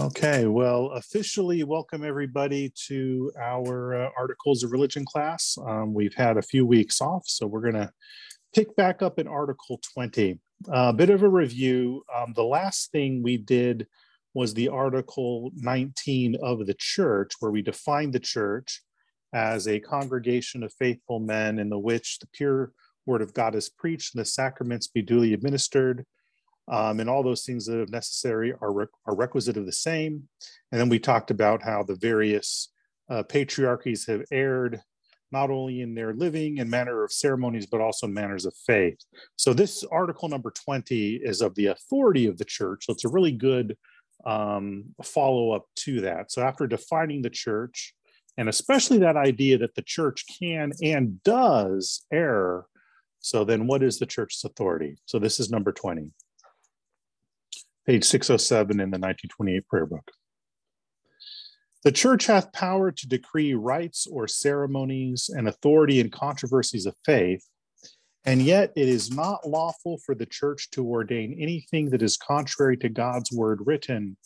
Okay, 0.00 0.46
well, 0.46 0.92
officially 0.94 1.62
welcome 1.62 2.06
everybody 2.06 2.72
to 2.86 3.30
our 3.38 4.06
uh, 4.06 4.08
Articles 4.16 4.62
of 4.62 4.72
Religion 4.72 5.04
class. 5.04 5.58
Um, 5.66 5.92
we've 5.92 6.14
had 6.14 6.38
a 6.38 6.42
few 6.42 6.64
weeks 6.64 7.02
off, 7.02 7.24
so 7.26 7.46
we're 7.46 7.60
going 7.60 7.74
to 7.74 7.92
pick 8.54 8.74
back 8.76 9.02
up 9.02 9.18
in 9.18 9.28
Article 9.28 9.78
20. 9.92 10.40
A 10.68 10.72
uh, 10.72 10.92
bit 10.92 11.10
of 11.10 11.22
a 11.22 11.28
review. 11.28 12.02
Um, 12.16 12.32
the 12.34 12.44
last 12.44 12.90
thing 12.92 13.22
we 13.22 13.36
did 13.36 13.86
was 14.32 14.54
the 14.54 14.68
Article 14.68 15.50
19 15.56 16.36
of 16.42 16.66
the 16.66 16.76
church, 16.78 17.32
where 17.40 17.50
we 17.50 17.60
defined 17.60 18.14
the 18.14 18.20
church 18.20 18.80
as 19.34 19.68
a 19.68 19.80
congregation 19.80 20.62
of 20.62 20.72
faithful 20.78 21.20
men 21.20 21.58
in 21.58 21.68
the 21.68 21.78
which 21.78 22.20
the 22.20 22.28
pure 22.32 22.72
word 23.04 23.20
of 23.20 23.34
God 23.34 23.54
is 23.54 23.68
preached 23.68 24.14
and 24.14 24.22
the 24.22 24.24
sacraments 24.24 24.86
be 24.86 25.02
duly 25.02 25.34
administered 25.34 26.06
um, 26.70 27.00
and 27.00 27.10
all 27.10 27.22
those 27.22 27.44
things 27.44 27.66
that 27.66 27.80
are 27.80 27.86
necessary 27.86 28.54
are, 28.60 28.72
re- 28.72 28.86
are 29.04 29.16
requisite 29.16 29.56
of 29.56 29.66
the 29.66 29.72
same. 29.72 30.28
And 30.70 30.80
then 30.80 30.88
we 30.88 31.00
talked 31.00 31.30
about 31.30 31.62
how 31.62 31.82
the 31.82 31.96
various 31.96 32.72
uh, 33.10 33.24
patriarchies 33.24 34.06
have 34.06 34.24
erred 34.30 34.80
not 35.32 35.50
only 35.50 35.80
in 35.80 35.94
their 35.94 36.14
living 36.14 36.60
and 36.60 36.70
manner 36.70 37.04
of 37.04 37.12
ceremonies, 37.12 37.66
but 37.66 37.80
also 37.80 38.06
manners 38.06 38.46
of 38.46 38.54
faith. 38.66 38.98
So 39.36 39.52
this 39.52 39.84
article 39.90 40.28
number 40.28 40.50
20 40.50 41.16
is 41.16 41.40
of 41.40 41.54
the 41.54 41.66
authority 41.66 42.26
of 42.26 42.38
the 42.38 42.44
church. 42.44 42.86
So 42.86 42.92
it's 42.92 43.04
a 43.04 43.10
really 43.10 43.32
good 43.32 43.76
um, 44.24 44.84
follow 45.02 45.52
up 45.52 45.66
to 45.76 46.00
that. 46.02 46.32
So 46.32 46.42
after 46.42 46.66
defining 46.66 47.22
the 47.22 47.30
church, 47.30 47.94
and 48.38 48.48
especially 48.48 48.98
that 48.98 49.16
idea 49.16 49.58
that 49.58 49.74
the 49.74 49.82
church 49.82 50.24
can 50.40 50.72
and 50.82 51.22
does 51.22 52.04
err, 52.12 52.66
so 53.20 53.44
then 53.44 53.66
what 53.66 53.82
is 53.82 53.98
the 53.98 54.06
church's 54.06 54.44
authority? 54.44 54.96
So 55.04 55.18
this 55.18 55.40
is 55.40 55.50
number 55.50 55.72
20 55.72 56.10
page 57.90 58.04
607 58.04 58.78
in 58.78 58.92
the 58.92 59.00
1928 59.00 59.66
prayer 59.66 59.84
book. 59.84 60.12
The 61.82 61.90
church 61.90 62.26
hath 62.26 62.52
power 62.52 62.92
to 62.92 63.08
decree 63.08 63.54
rites 63.54 64.06
or 64.06 64.28
ceremonies 64.28 65.28
and 65.28 65.48
authority 65.48 65.98
in 65.98 66.08
controversies 66.08 66.86
of 66.86 66.94
faith, 67.04 67.44
and 68.24 68.42
yet 68.42 68.72
it 68.76 68.88
is 68.88 69.10
not 69.10 69.48
lawful 69.48 69.98
for 70.06 70.14
the 70.14 70.26
church 70.26 70.70
to 70.70 70.86
ordain 70.86 71.36
anything 71.40 71.90
that 71.90 72.00
is 72.00 72.16
contrary 72.16 72.76
to 72.76 72.88
God's 72.88 73.32
word 73.32 73.58
written, 73.66 74.16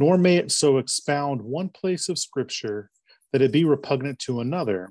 nor 0.00 0.18
may 0.18 0.38
it 0.38 0.50
so 0.50 0.78
expound 0.78 1.40
one 1.40 1.68
place 1.68 2.08
of 2.08 2.18
scripture 2.18 2.90
that 3.32 3.42
it 3.42 3.52
be 3.52 3.64
repugnant 3.64 4.18
to 4.22 4.40
another. 4.40 4.90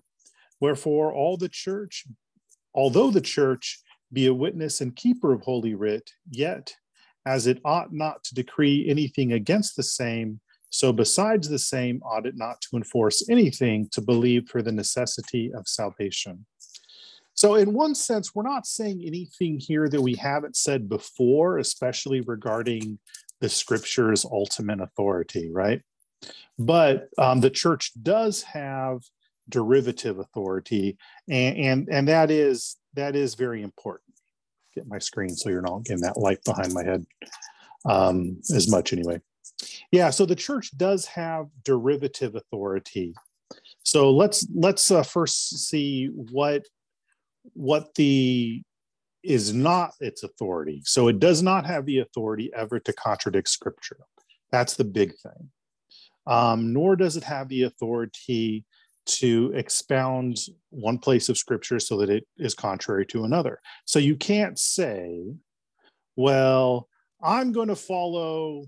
Wherefore, 0.61 1.11
all 1.11 1.35
the 1.35 1.49
church, 1.49 2.05
although 2.73 3.11
the 3.11 3.19
church 3.19 3.81
be 4.13 4.27
a 4.27 4.33
witness 4.33 4.79
and 4.79 4.95
keeper 4.95 5.33
of 5.33 5.41
holy 5.41 5.75
writ, 5.75 6.09
yet 6.29 6.73
as 7.25 7.47
it 7.47 7.59
ought 7.63 7.93
not 7.93 8.23
to 8.25 8.35
decree 8.35 8.87
anything 8.89 9.33
against 9.33 9.75
the 9.75 9.83
same, 9.83 10.39
so 10.69 10.91
besides 10.91 11.47
the 11.47 11.59
same 11.59 12.01
ought 12.03 12.25
it 12.25 12.35
not 12.35 12.59
to 12.61 12.77
enforce 12.77 13.29
anything 13.29 13.87
to 13.91 14.01
believe 14.01 14.49
for 14.49 14.61
the 14.61 14.71
necessity 14.71 15.51
of 15.53 15.67
salvation. 15.67 16.45
So, 17.35 17.55
in 17.55 17.73
one 17.73 17.95
sense, 17.95 18.35
we're 18.35 18.43
not 18.43 18.67
saying 18.67 19.03
anything 19.05 19.59
here 19.59 19.89
that 19.89 20.01
we 20.01 20.15
haven't 20.15 20.55
said 20.55 20.87
before, 20.87 21.57
especially 21.57 22.21
regarding 22.21 22.99
the 23.39 23.49
scripture's 23.49 24.25
ultimate 24.25 24.81
authority, 24.81 25.51
right? 25.51 25.81
But 26.59 27.09
um, 27.17 27.41
the 27.41 27.49
church 27.49 27.91
does 28.01 28.43
have 28.43 28.99
derivative 29.49 30.19
authority, 30.19 30.97
and, 31.27 31.57
and 31.57 31.89
and 31.91 32.07
that 32.07 32.29
is 32.29 32.77
that 32.93 33.15
is 33.15 33.33
very 33.33 33.63
important 33.63 34.12
get 34.73 34.87
my 34.87 34.99
screen 34.99 35.29
so 35.29 35.49
you're 35.49 35.61
not 35.61 35.85
getting 35.85 36.03
that 36.03 36.17
light 36.17 36.43
behind 36.43 36.73
my 36.73 36.83
head 36.83 37.05
um, 37.85 38.37
as 38.53 38.69
much 38.69 38.93
anyway. 38.93 39.19
Yeah, 39.91 40.09
so 40.09 40.25
the 40.25 40.35
church 40.35 40.75
does 40.77 41.05
have 41.05 41.47
derivative 41.63 42.35
authority. 42.35 43.13
So 43.83 44.11
let's 44.11 44.47
let's 44.53 44.89
uh, 44.91 45.03
first 45.03 45.69
see 45.69 46.07
what 46.07 46.63
what 47.53 47.93
the 47.95 48.63
is 49.23 49.53
not 49.53 49.93
its 49.99 50.23
authority. 50.23 50.81
So 50.85 51.07
it 51.07 51.19
does 51.19 51.41
not 51.41 51.65
have 51.65 51.85
the 51.85 51.99
authority 51.99 52.51
ever 52.55 52.79
to 52.79 52.93
contradict 52.93 53.49
scripture. 53.49 53.99
That's 54.51 54.75
the 54.75 54.83
big 54.83 55.13
thing. 55.17 55.49
Um, 56.27 56.73
nor 56.73 56.95
does 56.95 57.17
it 57.17 57.23
have 57.23 57.49
the 57.49 57.63
authority 57.63 58.65
to 59.05 59.51
expound 59.55 60.37
one 60.69 60.97
place 60.97 61.29
of 61.29 61.37
scripture 61.37 61.79
so 61.79 61.97
that 61.97 62.09
it 62.09 62.25
is 62.37 62.53
contrary 62.53 63.05
to 63.07 63.23
another. 63.23 63.59
So 63.85 63.99
you 63.99 64.15
can't 64.15 64.57
say, 64.57 65.33
well, 66.15 66.87
I'm 67.21 67.51
going 67.51 67.67
to 67.69 67.75
follow 67.75 68.65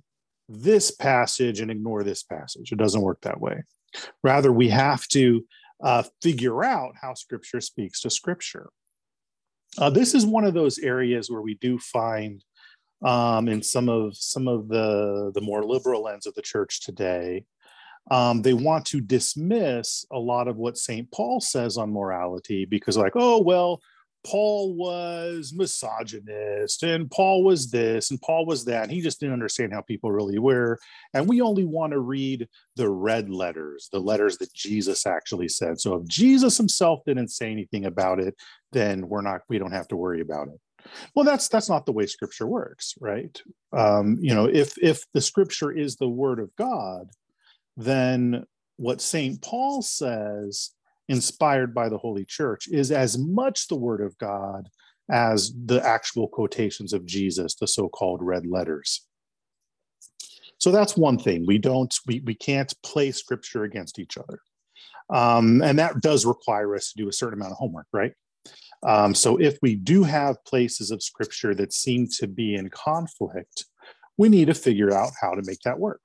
this 0.47 0.91
passage 0.91 1.59
and 1.59 1.71
ignore 1.71 2.03
this 2.03 2.23
passage. 2.23 2.71
It 2.71 2.77
doesn't 2.77 3.01
work 3.01 3.21
that 3.21 3.39
way. 3.39 3.63
Rather, 4.23 4.51
we 4.51 4.69
have 4.69 5.07
to 5.09 5.45
uh, 5.83 6.03
figure 6.21 6.63
out 6.63 6.93
how 7.01 7.13
scripture 7.13 7.61
speaks 7.61 8.01
to 8.01 8.09
scripture. 8.09 8.69
Uh, 9.77 9.89
this 9.89 10.13
is 10.13 10.25
one 10.25 10.45
of 10.45 10.53
those 10.53 10.79
areas 10.79 11.29
where 11.29 11.41
we 11.41 11.55
do 11.55 11.77
find 11.79 12.43
um, 13.03 13.47
in 13.49 13.61
some 13.61 13.89
of 13.89 14.15
some 14.15 14.47
of 14.47 14.69
the 14.69 15.31
the 15.33 15.41
more 15.41 15.63
liberal 15.63 16.07
ends 16.07 16.25
of 16.25 16.33
the 16.33 16.41
church 16.41 16.81
today 16.81 17.43
um, 18.11 18.41
they 18.41 18.53
want 18.53 18.85
to 18.87 19.01
dismiss 19.01 20.05
a 20.11 20.19
lot 20.19 20.47
of 20.47 20.57
what 20.57 20.77
St. 20.77 21.11
Paul 21.11 21.41
says 21.41 21.77
on 21.77 21.91
morality 21.91 22.65
because, 22.65 22.97
like, 22.97 23.13
oh, 23.15 23.41
well, 23.41 23.81
Paul 24.25 24.73
was 24.73 25.53
misogynist 25.55 26.81
and 26.81 27.09
Paul 27.11 27.43
was 27.43 27.69
this 27.69 28.09
and 28.09 28.19
Paul 28.21 28.45
was 28.47 28.65
that. 28.65 28.89
He 28.89 29.01
just 29.01 29.19
didn't 29.19 29.33
understand 29.33 29.71
how 29.71 29.81
people 29.81 30.11
really 30.11 30.39
were. 30.39 30.79
And 31.13 31.29
we 31.29 31.41
only 31.41 31.63
want 31.63 31.93
to 31.93 31.99
read 31.99 32.47
the 32.75 32.89
red 32.89 33.29
letters, 33.29 33.87
the 33.91 33.99
letters 33.99 34.39
that 34.39 34.51
Jesus 34.51 35.05
actually 35.05 35.47
said. 35.47 35.79
So 35.79 35.95
if 35.95 36.07
Jesus 36.07 36.57
himself 36.57 37.01
didn't 37.05 37.27
say 37.27 37.51
anything 37.51 37.85
about 37.85 38.19
it, 38.19 38.35
then 38.71 39.07
we're 39.07 39.21
not, 39.21 39.41
we 39.47 39.59
don't 39.59 39.71
have 39.71 39.87
to 39.89 39.95
worry 39.95 40.21
about 40.21 40.47
it. 40.47 40.59
Well, 41.15 41.25
that's 41.25 41.47
that's 41.47 41.69
not 41.69 41.87
the 41.87 41.91
way 41.91 42.05
scripture 42.05 42.45
works, 42.45 42.93
right? 42.99 43.41
Um, 43.73 44.17
you 44.19 44.35
know, 44.35 44.45
if 44.45 44.77
if 44.77 45.03
the 45.13 45.21
scripture 45.21 45.71
is 45.71 45.95
the 45.95 46.07
word 46.07 46.39
of 46.39 46.55
God, 46.57 47.09
then 47.77 48.45
what 48.77 49.01
St. 49.01 49.41
Paul 49.41 49.81
says, 49.81 50.71
inspired 51.07 51.73
by 51.73 51.89
the 51.89 51.97
Holy 51.97 52.25
Church, 52.25 52.67
is 52.67 52.91
as 52.91 53.17
much 53.17 53.67
the 53.67 53.75
Word 53.75 54.01
of 54.01 54.17
God 54.17 54.69
as 55.09 55.53
the 55.65 55.85
actual 55.85 56.27
quotations 56.27 56.93
of 56.93 57.05
Jesus, 57.05 57.55
the 57.55 57.67
so 57.67 57.87
called 57.87 58.21
red 58.23 58.45
letters. 58.47 59.07
So 60.57 60.71
that's 60.71 60.97
one 60.97 61.19
thing. 61.19 61.45
We 61.45 61.57
don't, 61.57 61.93
we, 62.07 62.21
we 62.25 62.33
can't 62.33 62.73
play 62.81 63.11
scripture 63.11 63.63
against 63.63 63.99
each 63.99 64.17
other. 64.17 64.39
Um, 65.13 65.61
and 65.61 65.77
that 65.77 66.01
does 66.01 66.25
require 66.25 66.75
us 66.75 66.91
to 66.91 67.03
do 67.03 67.09
a 67.09 67.13
certain 67.13 67.39
amount 67.39 67.51
of 67.51 67.57
homework, 67.57 67.87
right? 67.93 68.13
Um, 68.85 69.13
so 69.13 69.37
if 69.37 69.57
we 69.61 69.75
do 69.75 70.03
have 70.03 70.43
places 70.45 70.91
of 70.91 71.03
scripture 71.03 71.53
that 71.55 71.73
seem 71.73 72.07
to 72.19 72.27
be 72.27 72.55
in 72.55 72.69
conflict, 72.69 73.65
we 74.17 74.29
need 74.29 74.45
to 74.45 74.53
figure 74.53 74.93
out 74.93 75.11
how 75.21 75.31
to 75.31 75.41
make 75.45 75.59
that 75.65 75.79
work. 75.79 76.01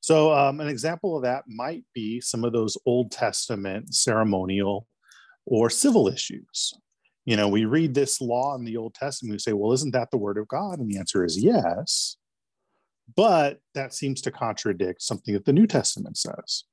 So, 0.00 0.32
um, 0.32 0.60
an 0.60 0.68
example 0.68 1.16
of 1.16 1.22
that 1.22 1.44
might 1.48 1.84
be 1.94 2.20
some 2.20 2.44
of 2.44 2.52
those 2.52 2.76
Old 2.86 3.10
Testament 3.10 3.94
ceremonial 3.94 4.86
or 5.44 5.70
civil 5.70 6.08
issues. 6.08 6.72
You 7.24 7.36
know, 7.36 7.48
we 7.48 7.64
read 7.64 7.94
this 7.94 8.20
law 8.20 8.54
in 8.54 8.64
the 8.64 8.76
Old 8.76 8.94
Testament, 8.94 9.34
we 9.34 9.38
say, 9.38 9.52
well, 9.52 9.72
isn't 9.72 9.92
that 9.92 10.10
the 10.10 10.16
word 10.16 10.38
of 10.38 10.48
God? 10.48 10.78
And 10.78 10.90
the 10.90 10.98
answer 10.98 11.24
is 11.24 11.42
yes. 11.42 12.16
But 13.14 13.60
that 13.74 13.92
seems 13.92 14.20
to 14.22 14.30
contradict 14.30 15.02
something 15.02 15.34
that 15.34 15.44
the 15.44 15.52
New 15.52 15.66
Testament 15.66 16.16
says. 16.16 16.64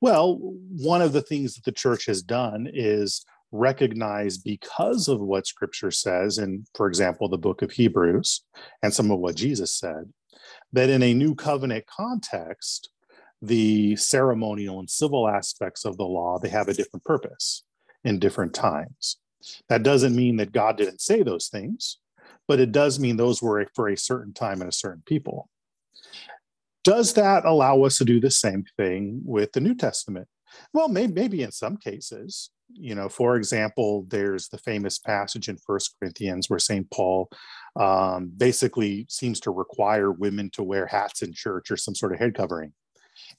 Well, 0.00 0.38
one 0.40 1.02
of 1.02 1.12
the 1.12 1.22
things 1.22 1.54
that 1.54 1.64
the 1.64 1.72
church 1.72 2.06
has 2.06 2.22
done 2.22 2.68
is 2.72 3.24
recognize 3.52 4.38
because 4.38 5.08
of 5.08 5.20
what 5.20 5.46
scripture 5.46 5.90
says, 5.90 6.38
in, 6.38 6.66
for 6.74 6.86
example, 6.86 7.28
the 7.28 7.38
book 7.38 7.62
of 7.62 7.72
Hebrews 7.72 8.42
and 8.82 8.92
some 8.92 9.10
of 9.10 9.18
what 9.18 9.34
Jesus 9.34 9.72
said, 9.72 10.12
that 10.72 10.90
in 10.90 11.02
a 11.02 11.14
new 11.14 11.34
covenant 11.34 11.86
context, 11.86 12.90
the 13.42 13.96
ceremonial 13.96 14.78
and 14.78 14.90
civil 14.90 15.28
aspects 15.28 15.84
of 15.84 15.96
the 15.96 16.04
law 16.04 16.38
they 16.38 16.50
have 16.50 16.68
a 16.68 16.74
different 16.74 17.04
purpose 17.04 17.64
in 18.04 18.18
different 18.18 18.54
times. 18.54 19.16
That 19.68 19.82
doesn't 19.82 20.14
mean 20.14 20.36
that 20.36 20.52
God 20.52 20.76
didn't 20.76 21.00
say 21.00 21.22
those 21.22 21.48
things, 21.48 21.98
but 22.46 22.60
it 22.60 22.72
does 22.72 22.98
mean 22.98 23.16
those 23.16 23.42
were 23.42 23.66
for 23.74 23.88
a 23.88 23.96
certain 23.96 24.34
time 24.34 24.60
and 24.60 24.68
a 24.68 24.72
certain 24.72 25.02
people. 25.06 25.48
Does 26.84 27.14
that 27.14 27.44
allow 27.44 27.82
us 27.82 27.98
to 27.98 28.04
do 28.04 28.20
the 28.20 28.30
same 28.30 28.64
thing 28.76 29.20
with 29.24 29.52
the 29.52 29.60
New 29.60 29.74
Testament? 29.74 30.28
Well, 30.72 30.88
maybe, 30.88 31.12
maybe 31.12 31.42
in 31.42 31.52
some 31.52 31.76
cases. 31.76 32.50
You 32.72 32.94
know, 32.94 33.08
for 33.08 33.36
example, 33.36 34.06
there's 34.08 34.48
the 34.48 34.58
famous 34.58 34.98
passage 34.98 35.48
in 35.48 35.58
First 35.58 35.96
Corinthians 35.98 36.48
where 36.48 36.58
St. 36.58 36.88
Paul 36.90 37.28
um, 37.78 38.32
basically 38.36 39.06
seems 39.08 39.40
to 39.40 39.50
require 39.50 40.10
women 40.10 40.50
to 40.54 40.62
wear 40.62 40.86
hats 40.86 41.22
in 41.22 41.32
church 41.32 41.70
or 41.70 41.76
some 41.76 41.94
sort 41.94 42.12
of 42.12 42.18
head 42.18 42.34
covering. 42.34 42.72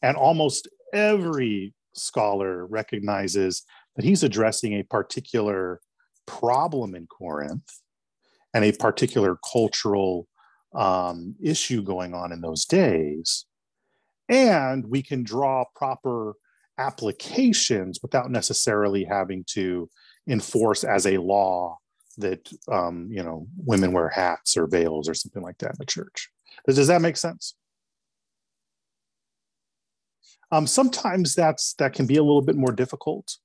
And 0.01 0.15
almost 0.15 0.67
every 0.93 1.73
scholar 1.93 2.65
recognizes 2.65 3.63
that 3.95 4.05
he's 4.05 4.23
addressing 4.23 4.73
a 4.73 4.83
particular 4.83 5.81
problem 6.25 6.95
in 6.95 7.07
Corinth 7.07 7.79
and 8.53 8.63
a 8.63 8.71
particular 8.71 9.37
cultural 9.51 10.27
um, 10.73 11.35
issue 11.41 11.81
going 11.81 12.13
on 12.13 12.31
in 12.31 12.41
those 12.41 12.65
days. 12.65 13.45
and 14.29 14.85
we 14.87 15.03
can 15.03 15.23
draw 15.23 15.65
proper 15.75 16.35
applications 16.77 17.99
without 18.01 18.31
necessarily 18.31 19.03
having 19.03 19.43
to 19.45 19.89
enforce 20.27 20.83
as 20.83 21.05
a 21.05 21.17
law 21.17 21.77
that 22.21 22.51
um, 22.71 23.09
you 23.11 23.23
know 23.23 23.47
women 23.57 23.91
wear 23.91 24.09
hats 24.09 24.57
or 24.57 24.67
veils 24.67 25.09
or 25.09 25.13
something 25.13 25.43
like 25.43 25.57
that 25.59 25.71
in 25.71 25.77
the 25.79 25.85
church. 25.85 26.29
Does, 26.65 26.75
does 26.75 26.87
that 26.87 27.01
make 27.01 27.17
sense? 27.17 27.55
Um, 30.51 30.67
sometimes 30.67 31.33
that's 31.33 31.73
that 31.75 31.93
can 31.93 32.05
be 32.05 32.17
a 32.17 32.23
little 32.23 32.41
bit 32.41 32.55
more 32.55 32.73
difficult. 32.73 33.37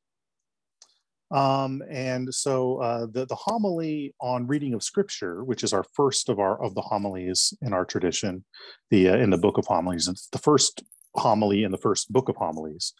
Um, 1.31 1.82
and 1.90 2.32
so 2.32 2.78
uh, 2.78 3.06
the 3.11 3.26
the 3.26 3.34
homily 3.34 4.14
on 4.20 4.46
reading 4.46 4.75
of 4.75 4.82
scripture, 4.82 5.43
which 5.44 5.64
is 5.64 5.73
our 5.73 5.84
first 5.94 6.28
of 6.28 6.38
our 6.38 6.62
of 6.62 6.75
the 6.75 6.82
homilies 6.82 7.52
in 7.62 7.73
our 7.73 7.84
tradition, 7.84 8.44
the 8.90 9.08
uh, 9.08 9.17
in 9.17 9.31
the 9.31 9.38
book 9.38 9.58
of 9.58 9.67
homilies, 9.67 10.08
it's 10.08 10.28
the 10.28 10.38
first 10.38 10.84
homily 11.14 11.64
in 11.64 11.73
the 11.73 11.78
first 11.78 12.12
book 12.12 12.28
of 12.28 12.37
homilies. 12.37 12.93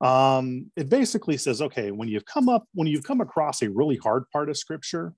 Um, 0.00 0.70
it 0.76 0.88
basically 0.88 1.36
says, 1.36 1.60
okay, 1.60 1.90
when 1.90 2.08
you've 2.08 2.24
come 2.24 2.48
up 2.48 2.64
when 2.74 2.86
you've 2.86 3.04
come 3.04 3.20
across 3.20 3.62
a 3.62 3.70
really 3.70 3.96
hard 3.96 4.24
part 4.32 4.48
of 4.48 4.56
scripture, 4.56 5.14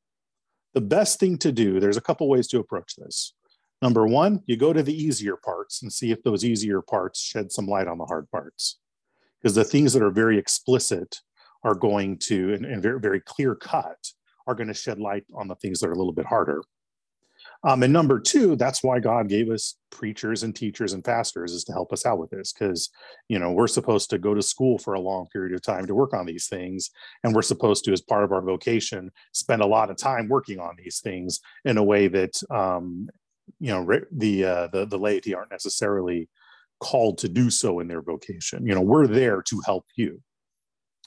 the 0.74 0.80
best 0.80 1.20
thing 1.20 1.36
to 1.38 1.52
do. 1.52 1.80
There's 1.80 1.96
a 1.96 2.02
couple 2.02 2.28
ways 2.28 2.48
to 2.48 2.58
approach 2.58 2.96
this. 2.96 3.34
Number 3.82 4.06
one, 4.06 4.42
you 4.46 4.56
go 4.56 4.72
to 4.72 4.82
the 4.82 4.94
easier 4.94 5.36
parts 5.36 5.82
and 5.82 5.92
see 5.92 6.10
if 6.10 6.22
those 6.22 6.44
easier 6.44 6.82
parts 6.82 7.20
shed 7.20 7.50
some 7.50 7.66
light 7.66 7.88
on 7.88 7.98
the 7.98 8.04
hard 8.04 8.30
parts. 8.30 8.78
Because 9.40 9.54
the 9.54 9.64
things 9.64 9.92
that 9.94 10.02
are 10.02 10.10
very 10.10 10.38
explicit 10.38 11.20
are 11.64 11.74
going 11.74 12.18
to, 12.18 12.52
and, 12.54 12.66
and 12.66 12.82
very, 12.82 13.00
very 13.00 13.20
clear 13.20 13.54
cut, 13.54 14.12
are 14.46 14.54
going 14.54 14.68
to 14.68 14.74
shed 14.74 14.98
light 14.98 15.24
on 15.34 15.48
the 15.48 15.54
things 15.56 15.80
that 15.80 15.88
are 15.88 15.92
a 15.92 15.96
little 15.96 16.12
bit 16.12 16.26
harder. 16.26 16.62
Um, 17.62 17.82
and 17.82 17.92
number 17.92 18.18
two, 18.18 18.56
that's 18.56 18.82
why 18.82 19.00
God 19.00 19.28
gave 19.28 19.50
us 19.50 19.76
preachers 19.90 20.42
and 20.42 20.56
teachers 20.56 20.94
and 20.94 21.04
pastors 21.04 21.52
is 21.52 21.64
to 21.64 21.72
help 21.72 21.92
us 21.92 22.06
out 22.06 22.18
with 22.18 22.30
this. 22.30 22.52
Because, 22.52 22.88
you 23.28 23.38
know, 23.38 23.52
we're 23.52 23.66
supposed 23.66 24.08
to 24.10 24.18
go 24.18 24.32
to 24.32 24.40
school 24.42 24.78
for 24.78 24.94
a 24.94 25.00
long 25.00 25.26
period 25.32 25.54
of 25.54 25.60
time 25.60 25.86
to 25.86 25.94
work 25.94 26.14
on 26.14 26.24
these 26.24 26.48
things. 26.48 26.90
And 27.22 27.34
we're 27.34 27.42
supposed 27.42 27.84
to, 27.84 27.92
as 27.92 28.00
part 28.00 28.24
of 28.24 28.32
our 28.32 28.40
vocation, 28.40 29.10
spend 29.32 29.60
a 29.60 29.66
lot 29.66 29.90
of 29.90 29.98
time 29.98 30.28
working 30.28 30.58
on 30.58 30.74
these 30.78 31.00
things 31.00 31.40
in 31.64 31.76
a 31.76 31.84
way 31.84 32.08
that, 32.08 32.40
um, 32.50 33.08
you 33.58 33.72
know, 33.72 33.86
the, 34.10 34.44
uh, 34.44 34.68
the, 34.68 34.86
the 34.86 34.98
laity 34.98 35.34
aren't 35.34 35.50
necessarily 35.50 36.30
called 36.78 37.18
to 37.18 37.28
do 37.28 37.50
so 37.50 37.80
in 37.80 37.88
their 37.88 38.00
vocation. 38.00 38.66
You 38.66 38.74
know, 38.74 38.80
we're 38.80 39.06
there 39.06 39.42
to 39.42 39.60
help 39.66 39.84
you. 39.96 40.22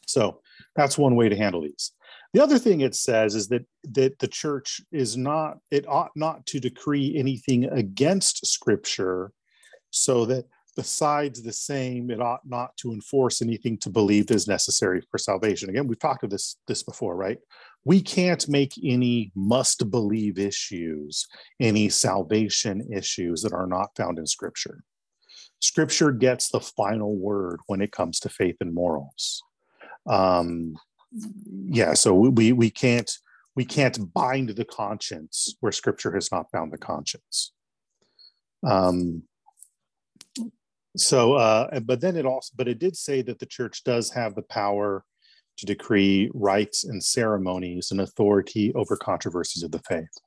So 0.06 0.42
that's 0.76 0.98
one 0.98 1.16
way 1.16 1.30
to 1.30 1.36
handle 1.36 1.62
these. 1.62 1.94
The 2.34 2.42
other 2.42 2.58
thing 2.58 2.82
it 2.82 2.96
says 2.96 3.36
is 3.36 3.48
that 3.50 3.66
that 3.84 4.18
the 4.20 4.28
church 4.28 4.82
is 4.92 5.16
not 5.16 5.60
it 5.70 5.88
ought 5.88 6.12
not 6.16 6.46
to 6.48 6.60
decree 6.60 7.16
anything 7.16 7.66
against 7.66 8.46
scripture 8.46 9.32
so 9.92 10.26
that 10.26 10.46
besides 10.76 11.44
the 11.44 11.54
same 11.54 12.10
it 12.10 12.20
ought 12.20 12.42
not 12.44 12.76
to 12.78 12.92
enforce 12.92 13.44
anything 13.44 13.78
to 13.78 13.90
believe 13.92 14.32
is 14.32 14.48
necessary 14.48 15.02
for 15.12 15.20
salvation. 15.20 15.70
Again 15.70 15.88
we've 15.88 16.00
talked 16.00 16.24
of 16.24 16.32
this 16.32 16.58
this 16.68 16.82
before 16.82 17.16
right? 17.16 17.38
We 17.86 18.02
can't 18.02 18.48
make 18.50 18.74
any 18.84 19.32
must 19.36 19.92
believe 19.92 20.40
issues 20.40 21.28
any 21.60 21.88
salvation 21.90 22.82
issues 22.92 23.44
that 23.44 23.54
are 23.54 23.68
not 23.68 23.96
found 23.96 24.18
in 24.18 24.26
scripture. 24.26 24.84
Scripture 25.60 26.12
gets 26.12 26.50
the 26.50 26.60
final 26.60 27.16
word 27.16 27.60
when 27.68 27.80
it 27.80 27.92
comes 27.92 28.20
to 28.22 28.30
faith 28.30 28.58
and 28.60 28.74
morals. 28.74 29.44
Um, 30.08 30.76
yeah, 31.66 31.94
so 31.94 32.14
we 32.14 32.52
we 32.54 32.70
can't 32.70 33.12
we 33.56 33.66
can't 33.66 34.14
bind 34.14 34.50
the 34.50 34.66
conscience 34.66 35.56
where 35.60 35.72
Scripture 35.72 36.14
has 36.14 36.32
not 36.32 36.52
bound 36.52 36.72
the 36.72 36.78
conscience. 36.78 37.52
Um, 38.66 39.24
so, 40.96 41.34
uh, 41.34 41.80
but 41.82 42.02
then 42.02 42.16
it 42.16 42.26
also, 42.26 42.52
but 42.56 42.68
it 42.68 42.80
did 42.80 42.96
say 42.96 43.22
that 43.24 43.40
the 43.40 43.46
church 43.46 43.84
does 43.84 44.12
have 44.12 44.36
the 44.36 44.44
power 44.44 45.04
to 45.58 45.66
decree 45.66 46.32
rites 46.34 46.84
and 46.84 47.04
ceremonies 47.04 47.92
and 47.92 48.02
authority 48.02 48.74
over 48.74 48.96
controversies 48.96 49.64
of 49.64 49.72
the 49.72 49.80
faith. 49.80 50.18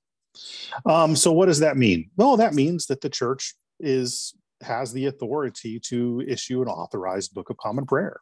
Um, 0.84 1.16
so, 1.16 1.32
what 1.32 1.46
does 1.46 1.60
that 1.60 1.76
mean? 1.76 2.10
Well, 2.16 2.36
that 2.36 2.54
means 2.54 2.86
that 2.86 3.00
the 3.00 3.10
church 3.10 3.54
is 3.80 4.34
has 4.62 4.92
the 4.92 5.06
authority 5.06 5.78
to 5.78 6.22
issue 6.26 6.62
an 6.62 6.68
authorized 6.68 7.34
book 7.34 7.50
of 7.50 7.56
common 7.58 7.84
prayer 7.86 8.20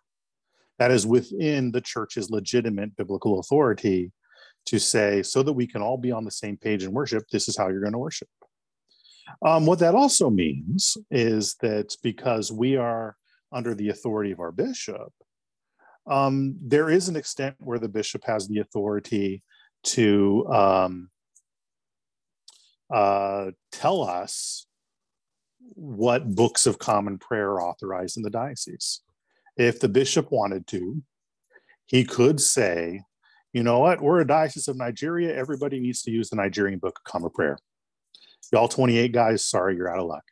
that 0.78 0.90
is 0.90 1.06
within 1.06 1.70
the 1.70 1.80
church's 1.80 2.30
legitimate 2.30 2.96
biblical 2.96 3.40
authority 3.40 4.12
to 4.66 4.78
say, 4.78 5.22
so 5.22 5.42
that 5.42 5.52
we 5.52 5.66
can 5.66 5.82
all 5.82 5.98
be 5.98 6.10
on 6.10 6.24
the 6.24 6.30
same 6.30 6.56
page 6.56 6.84
in 6.84 6.92
worship, 6.92 7.24
this 7.30 7.48
is 7.48 7.56
how 7.56 7.68
you're 7.68 7.80
going 7.80 7.92
to 7.92 7.98
worship. 7.98 8.28
Um, 9.44 9.66
what 9.66 9.78
that 9.80 9.94
also 9.94 10.30
means 10.30 10.96
is 11.10 11.56
that 11.60 11.94
because 12.02 12.50
we 12.50 12.76
are 12.76 13.16
under 13.52 13.74
the 13.74 13.90
authority 13.90 14.32
of 14.32 14.40
our 14.40 14.52
bishop, 14.52 15.12
um, 16.06 16.56
there 16.60 16.90
is 16.90 17.08
an 17.08 17.16
extent 17.16 17.56
where 17.58 17.78
the 17.78 17.88
bishop 17.88 18.24
has 18.24 18.48
the 18.48 18.58
authority 18.58 19.42
to 19.84 20.46
um, 20.48 21.10
uh, 22.92 23.50
tell 23.72 24.02
us 24.02 24.66
what 25.74 26.34
books 26.34 26.66
of 26.66 26.78
common 26.78 27.18
prayer 27.18 27.52
are 27.52 27.62
authorized 27.62 28.16
in 28.16 28.22
the 28.22 28.30
diocese 28.30 29.00
if 29.56 29.80
the 29.80 29.88
bishop 29.88 30.30
wanted 30.30 30.66
to, 30.68 31.02
he 31.86 32.04
could 32.04 32.40
say, 32.40 33.02
you 33.52 33.62
know 33.62 33.78
what, 33.78 34.00
we're 34.00 34.20
a 34.20 34.26
diocese 34.26 34.68
of 34.68 34.76
Nigeria. 34.76 35.34
Everybody 35.36 35.78
needs 35.80 36.02
to 36.02 36.10
use 36.10 36.28
the 36.28 36.36
Nigerian 36.36 36.78
Book 36.78 36.98
of 36.98 37.10
Common 37.10 37.30
Prayer. 37.30 37.58
Y'all 38.52 38.68
28 38.68 39.12
guys, 39.12 39.44
sorry, 39.44 39.76
you're 39.76 39.90
out 39.90 40.00
of 40.00 40.06
luck. 40.06 40.24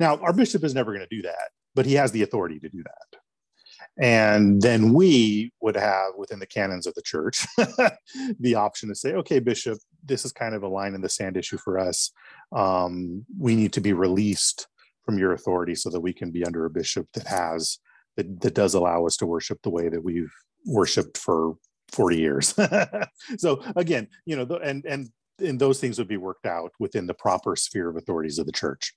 Now, 0.00 0.16
our 0.18 0.32
bishop 0.32 0.64
is 0.64 0.74
never 0.74 0.92
going 0.92 1.06
to 1.08 1.16
do 1.16 1.22
that, 1.22 1.50
but 1.74 1.86
he 1.86 1.94
has 1.94 2.12
the 2.12 2.22
authority 2.22 2.58
to 2.60 2.68
do 2.68 2.82
that. 2.82 3.18
And 4.00 4.60
then 4.60 4.92
we 4.92 5.52
would 5.60 5.76
have 5.76 6.12
within 6.18 6.38
the 6.38 6.46
canons 6.46 6.86
of 6.86 6.94
the 6.94 7.02
church 7.02 7.46
the 8.40 8.54
option 8.54 8.88
to 8.88 8.94
say, 8.94 9.14
okay, 9.14 9.38
Bishop, 9.38 9.78
this 10.04 10.24
is 10.24 10.32
kind 10.32 10.54
of 10.54 10.62
a 10.62 10.68
line 10.68 10.94
in 10.94 11.00
the 11.00 11.08
sand 11.08 11.36
issue 11.36 11.58
for 11.58 11.78
us. 11.78 12.10
Um, 12.54 13.24
we 13.38 13.54
need 13.54 13.72
to 13.74 13.80
be 13.80 13.92
released 13.92 14.66
from 15.04 15.18
your 15.18 15.32
authority 15.32 15.74
so 15.74 15.90
that 15.90 16.00
we 16.00 16.12
can 16.12 16.30
be 16.30 16.44
under 16.44 16.64
a 16.64 16.70
bishop 16.70 17.06
that 17.14 17.26
has 17.26 17.78
that, 18.16 18.40
that 18.40 18.54
does 18.54 18.74
allow 18.74 19.06
us 19.06 19.16
to 19.18 19.26
worship 19.26 19.60
the 19.62 19.70
way 19.70 19.88
that 19.88 20.02
we've 20.02 20.32
worshiped 20.66 21.18
for 21.18 21.56
40 21.92 22.16
years. 22.16 22.54
so 23.38 23.62
again, 23.76 24.08
you 24.26 24.36
know, 24.36 24.56
and 24.56 24.84
and 24.84 25.10
and 25.40 25.58
those 25.58 25.80
things 25.80 25.98
would 25.98 26.08
be 26.08 26.16
worked 26.16 26.46
out 26.46 26.72
within 26.78 27.06
the 27.06 27.14
proper 27.14 27.56
sphere 27.56 27.88
of 27.88 27.96
authorities 27.96 28.38
of 28.38 28.46
the 28.46 28.52
church. 28.52 28.94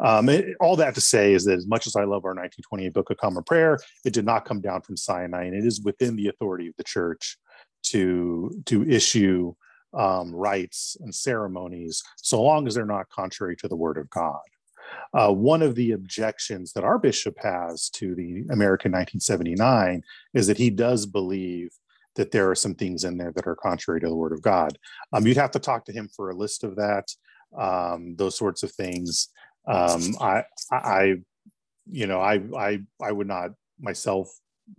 Um, 0.00 0.28
it, 0.28 0.56
all 0.60 0.76
that 0.76 0.94
to 0.94 1.00
say 1.00 1.32
is 1.32 1.44
that 1.44 1.56
as 1.56 1.66
much 1.66 1.86
as 1.86 1.96
I 1.96 2.00
love 2.00 2.24
our 2.24 2.34
1928 2.34 2.92
Book 2.92 3.10
of 3.10 3.16
Common 3.16 3.42
Prayer, 3.44 3.78
it 4.04 4.12
did 4.12 4.24
not 4.24 4.44
come 4.44 4.60
down 4.60 4.82
from 4.82 4.96
Sinai, 4.96 5.44
and 5.44 5.54
it 5.54 5.64
is 5.64 5.80
within 5.80 6.16
the 6.16 6.28
authority 6.28 6.68
of 6.68 6.74
the 6.76 6.84
church 6.84 7.36
to 7.84 8.62
to 8.66 8.88
issue 8.88 9.54
um, 9.94 10.34
rites 10.34 10.96
and 11.00 11.14
ceremonies, 11.14 12.02
so 12.16 12.42
long 12.42 12.66
as 12.66 12.74
they're 12.74 12.84
not 12.84 13.08
contrary 13.08 13.56
to 13.56 13.68
the 13.68 13.76
Word 13.76 13.98
of 13.98 14.10
God. 14.10 14.40
Uh, 15.14 15.32
one 15.32 15.62
of 15.62 15.74
the 15.74 15.92
objections 15.92 16.72
that 16.72 16.84
our 16.84 16.98
bishop 16.98 17.36
has 17.40 17.88
to 17.90 18.14
the 18.14 18.44
American 18.50 18.92
1979 18.92 20.02
is 20.34 20.46
that 20.46 20.58
he 20.58 20.70
does 20.70 21.06
believe 21.06 21.70
that 22.16 22.30
there 22.32 22.50
are 22.50 22.54
some 22.54 22.74
things 22.74 23.04
in 23.04 23.16
there 23.16 23.32
that 23.32 23.46
are 23.46 23.56
contrary 23.56 24.00
to 24.00 24.08
the 24.08 24.16
Word 24.16 24.32
of 24.32 24.42
God. 24.42 24.78
Um, 25.12 25.26
you'd 25.26 25.36
have 25.36 25.52
to 25.52 25.58
talk 25.58 25.84
to 25.86 25.92
him 25.92 26.08
for 26.14 26.30
a 26.30 26.36
list 26.36 26.64
of 26.64 26.76
that, 26.76 27.06
um, 27.56 28.16
those 28.16 28.36
sorts 28.36 28.62
of 28.62 28.72
things. 28.72 29.28
Um, 29.66 30.16
I, 30.20 30.44
I, 30.72 31.16
you 31.90 32.06
know, 32.06 32.20
I, 32.20 32.40
I, 32.56 32.80
I 33.02 33.12
would 33.12 33.28
not 33.28 33.50
myself 33.80 34.28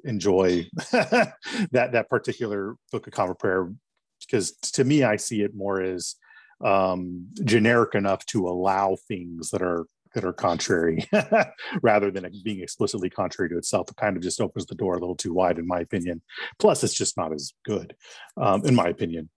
enjoy 0.03 0.67
that 0.91 1.33
that 1.71 2.09
particular 2.09 2.75
book 2.91 3.07
of 3.07 3.13
common 3.13 3.35
prayer 3.35 3.71
because 4.19 4.51
to 4.57 4.83
me 4.83 5.03
I 5.03 5.15
see 5.15 5.41
it 5.41 5.55
more 5.55 5.81
as 5.81 6.15
um, 6.63 7.27
generic 7.43 7.95
enough 7.95 8.25
to 8.27 8.47
allow 8.47 8.97
things 9.07 9.49
that 9.51 9.61
are 9.61 9.85
that 10.13 10.25
are 10.25 10.33
contrary 10.33 11.07
rather 11.81 12.11
than 12.11 12.29
being 12.43 12.61
explicitly 12.61 13.09
contrary 13.09 13.49
to 13.49 13.57
itself. 13.57 13.89
It 13.89 13.97
kind 13.97 14.17
of 14.17 14.23
just 14.23 14.41
opens 14.41 14.65
the 14.65 14.75
door 14.75 14.95
a 14.95 14.99
little 14.99 15.15
too 15.15 15.33
wide, 15.33 15.59
in 15.59 15.67
my 15.67 15.79
opinion. 15.79 16.21
Plus, 16.57 16.83
it's 16.83 16.93
just 16.93 17.17
not 17.17 17.33
as 17.33 17.53
good, 17.65 17.95
um, 18.37 18.65
in 18.65 18.75
my 18.75 18.87
opinion. 18.87 19.29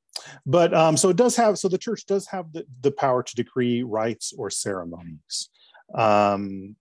But 0.47 0.75
um, 0.75 0.97
so 0.97 1.09
it 1.09 1.17
does 1.17 1.37
have, 1.37 1.59
so 1.59 1.69
the 1.69 1.79
church 1.79 2.07
does 2.07 2.27
have 2.29 2.53
the, 2.53 2.65
the 2.81 2.93
power 2.93 3.23
to 3.23 3.35
decree 3.35 3.83
rites 3.83 4.33
or 4.37 4.51
ceremonies. 4.51 5.51
Um, 5.95 6.77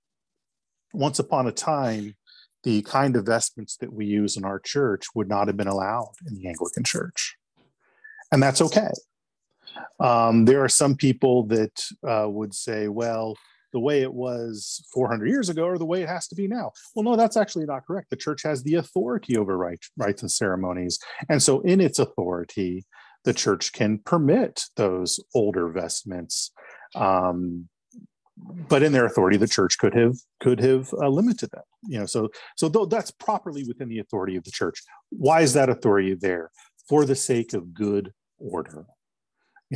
once 0.93 1.19
upon 1.19 1.48
a 1.48 1.51
time, 1.51 2.15
the 2.63 2.81
kind 2.83 3.15
of 3.15 3.25
vestments 3.25 3.77
that 3.77 3.91
we 3.91 4.05
use 4.05 4.38
in 4.38 4.45
our 4.45 4.60
church 4.60 5.05
would 5.15 5.27
not 5.27 5.48
have 5.48 5.57
been 5.57 5.67
allowed 5.67 6.13
in 6.27 6.36
the 6.36 6.48
Anglican 6.48 6.83
church. 6.83 7.36
And 8.31 8.41
that's 8.41 8.62
okay. 8.62 8.89
Um, 10.00 10.45
there 10.45 10.63
are 10.63 10.69
some 10.69 10.95
people 10.95 11.43
that 11.48 11.83
uh, 12.07 12.27
would 12.29 12.53
say, 12.53 12.88
well, 12.88 13.36
the 13.72 13.80
way 13.80 14.01
it 14.01 14.13
was 14.13 14.86
400 14.94 15.28
years 15.28 15.50
ago 15.50 15.66
or 15.66 15.78
the 15.78 15.86
way 15.86 16.01
it 16.01 16.10
has 16.10 16.28
to 16.30 16.36
be 16.36 16.48
now. 16.48 16.72
Well, 16.96 17.04
no, 17.04 17.16
that's 17.16 17.38
actually 17.38 17.66
not 17.66 17.86
correct. 17.86 18.10
The 18.10 18.16
church 18.16 18.44
has 18.44 18.63
the 18.63 18.75
authority 18.75 19.38
over 19.38 19.58
rites, 19.58 19.90
rites 19.98 20.22
and 20.22 20.32
ceremonies. 20.32 21.00
And 21.30 21.42
so, 21.42 21.62
in 21.62 21.80
its 21.80 22.00
authority, 22.00 22.86
the 23.24 23.34
church 23.34 23.72
can 23.72 24.00
permit 24.00 24.63
those 24.75 25.20
older 25.34 25.70
vestments. 25.70 26.51
Um, 26.96 27.70
but 28.68 28.82
in 28.82 28.92
their 28.92 29.06
authority, 29.06 29.38
the 29.38 29.48
church 29.48 29.78
could 29.78 29.94
have 29.94 30.16
could 30.40 30.60
have 30.60 30.92
uh, 30.94 31.08
limited 31.10 31.50
that. 31.51 31.66
You 31.84 32.00
know, 32.00 32.06
so 32.06 32.30
so 32.58 32.70
though 32.70 32.86
that's 32.86 33.12
properly 33.12 33.63
within 33.68 33.90
the 33.90 34.00
authority 34.00 34.36
of 34.36 34.44
the 34.44 34.51
church. 34.51 34.82
Why 35.10 35.42
is 35.42 35.54
that 35.54 35.70
authority 35.70 36.16
there? 36.16 36.51
For 36.88 37.06
the 37.06 37.16
sake 37.16 37.54
of 37.54 37.74
good 37.74 38.13
order. 38.40 38.86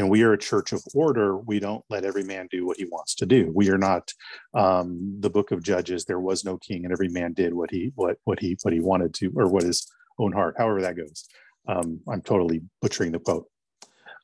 Know, 0.03 0.07
we 0.07 0.23
are 0.23 0.33
a 0.33 0.37
church 0.37 0.73
of 0.73 0.83
order. 0.93 1.37
We 1.37 1.59
don't 1.59 1.83
let 1.89 2.03
every 2.03 2.23
man 2.23 2.47
do 2.51 2.65
what 2.65 2.77
he 2.77 2.85
wants 2.85 3.15
to 3.15 3.25
do. 3.25 3.51
We 3.55 3.69
are 3.69 3.77
not 3.77 4.11
um, 4.53 5.17
the 5.19 5.29
book 5.29 5.51
of 5.51 5.63
Judges. 5.63 6.05
There 6.05 6.19
was 6.19 6.43
no 6.43 6.57
king, 6.57 6.83
and 6.83 6.91
every 6.91 7.07
man 7.07 7.33
did 7.33 7.53
what 7.53 7.71
he 7.71 7.91
what 7.95 8.17
what 8.25 8.39
he 8.39 8.57
what 8.63 8.73
he 8.73 8.81
wanted 8.81 9.13
to, 9.15 9.31
or 9.35 9.47
what 9.47 9.63
his 9.63 9.89
own 10.19 10.33
heart. 10.33 10.55
However 10.57 10.81
that 10.81 10.97
goes. 10.97 11.27
Um, 11.67 12.01
I'm 12.07 12.21
totally 12.21 12.61
butchering 12.81 13.11
the 13.11 13.19
quote. 13.19 13.47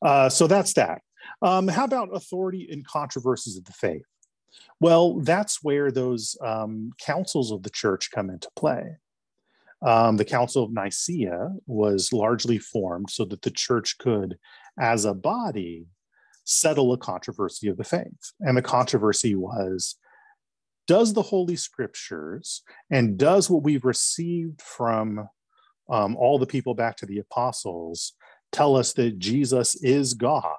Uh, 0.02 0.30
so 0.30 0.46
that's 0.48 0.74
that. 0.74 1.02
Um, 1.42 1.68
how 1.68 1.86
about 1.86 2.16
authority 2.16 2.68
in 2.70 2.84
controversies 2.84 3.58
of 3.58 3.66
the 3.66 3.72
faith? 3.72 4.06
Well, 4.80 5.20
that's 5.20 5.64
where 5.64 5.92
those 5.92 6.36
um, 6.44 6.92
councils 7.00 7.52
of 7.52 7.64
the 7.64 7.70
church 7.70 8.12
come 8.12 8.30
into 8.30 8.50
play. 8.56 8.98
Um, 9.84 10.18
the 10.18 10.26
Council 10.26 10.64
of 10.64 10.72
Nicaea 10.72 11.50
was 11.66 12.14
largely 12.14 12.60
formed 12.60 13.10
so 13.10 13.26
that 13.26 13.42
the 13.42 13.50
church 13.50 13.98
could, 13.98 14.38
as 14.80 15.06
a 15.06 15.14
body, 15.14 15.86
settle 16.44 16.94
a 16.94 16.98
controversy 16.98 17.68
of 17.68 17.78
the 17.78 17.84
faith. 17.84 18.34
And 18.40 18.58
the 18.58 18.62
controversy 18.62 19.36
was 19.36 19.96
does 20.88 21.14
the 21.14 21.22
Holy 21.22 21.56
Scriptures 21.56 22.64
and 22.90 23.18
does 23.18 23.50
what 23.50 23.64
we've 23.64 23.86
received 23.86 24.62
from 24.62 25.30
um, 25.90 26.16
all 26.18 26.40
the 26.40 26.46
people 26.46 26.74
back 26.74 26.98
to 26.98 27.06
the 27.06 27.20
apostles 27.20 28.14
tell 28.52 28.76
us 28.76 28.94
that 28.94 29.18
Jesus 29.18 29.76
is 29.76 30.14
God 30.14 30.58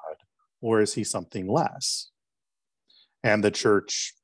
or 0.60 0.80
is 0.80 0.94
he 0.94 1.04
something 1.04 1.48
less? 1.48 2.10
And 3.22 3.42
the 3.42 3.50
church 3.50 4.14